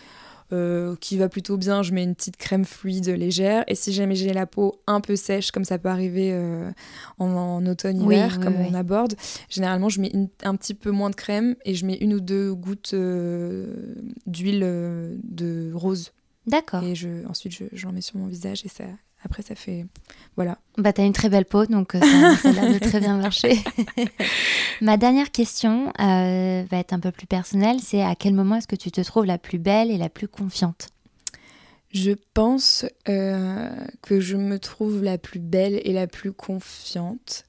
[0.53, 3.65] euh, qui va plutôt bien, je mets une petite crème fluide légère.
[3.67, 6.71] Et si jamais j'ai la peau un peu sèche, comme ça peut arriver euh,
[7.19, 9.15] en, automne-hiver, comme on aborde,
[9.49, 12.55] généralement je mets un petit peu moins de crème et je mets une ou deux
[12.55, 13.95] gouttes euh,
[14.27, 14.61] d'huile
[15.23, 16.13] de rose.
[16.47, 16.83] D'accord.
[16.83, 18.85] Et je, ensuite, j'en mets sur mon visage et ça,
[19.25, 19.87] après, ça fait.
[20.37, 20.59] Voilà.
[20.77, 23.59] Bah, t'as une très belle peau, donc euh, ça, a l'air de très bien marcher.
[24.81, 28.69] Ma dernière question euh, va être un peu plus personnelle c'est à quel moment est-ce
[28.69, 30.91] que tu te trouves la plus belle et la plus confiante?
[31.91, 33.71] Je pense euh,
[34.03, 37.45] que je me trouve la plus belle et la plus confiante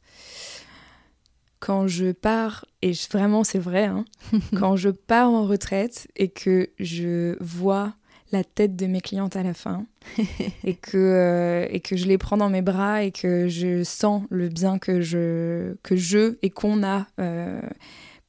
[1.59, 4.05] quand je pars, et vraiment c'est vrai, hein,
[4.55, 7.95] quand je pars en retraite et que je vois
[8.31, 9.85] la tête de mes clientes à la fin
[10.63, 14.23] et, que, euh, et que je les prends dans mes bras et que je sens
[14.29, 17.61] le bien que je, que je et qu'on a euh,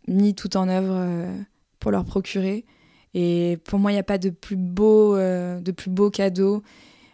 [0.08, 1.38] mis tout en œuvre euh,
[1.78, 2.64] pour leur procurer.
[3.12, 6.62] Et pour moi, il n'y a pas de plus beau, de plus beau cadeau.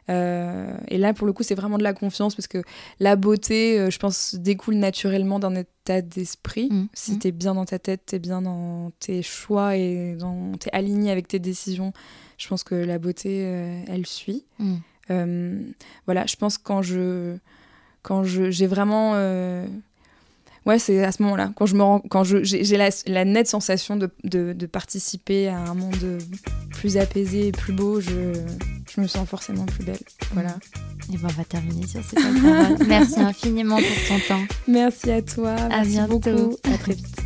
[0.08, 2.62] et là, pour le coup, c'est vraiment de la confiance parce que
[3.00, 6.68] la beauté, je pense, découle naturellement d'un état d'esprit.
[6.70, 6.88] Mmh.
[6.92, 7.18] Si mmh.
[7.18, 10.18] tu es bien dans ta tête, tu es bien dans tes choix et
[10.60, 11.94] tu es aligné avec tes décisions
[12.38, 14.44] je pense que la beauté, euh, elle suit.
[14.58, 14.74] Mm.
[15.10, 15.60] Euh,
[16.06, 17.36] voilà, je pense quand je
[18.02, 19.66] quand je j'ai vraiment euh,
[20.64, 23.48] ouais c'est à ce moment-là quand je me rends, quand je j'ai la, la, nette
[23.48, 26.18] sensation de, de, de, participer à un monde
[26.70, 28.32] plus apaisé et plus beau je,
[28.94, 29.98] je me sens forcément plus belle
[30.32, 31.14] voilà mm.
[31.14, 35.22] et ben on va terminer sur cette parole merci infiniment pour ton temps merci à
[35.22, 36.56] toi à bientôt beaucoup.
[36.64, 37.25] à très vite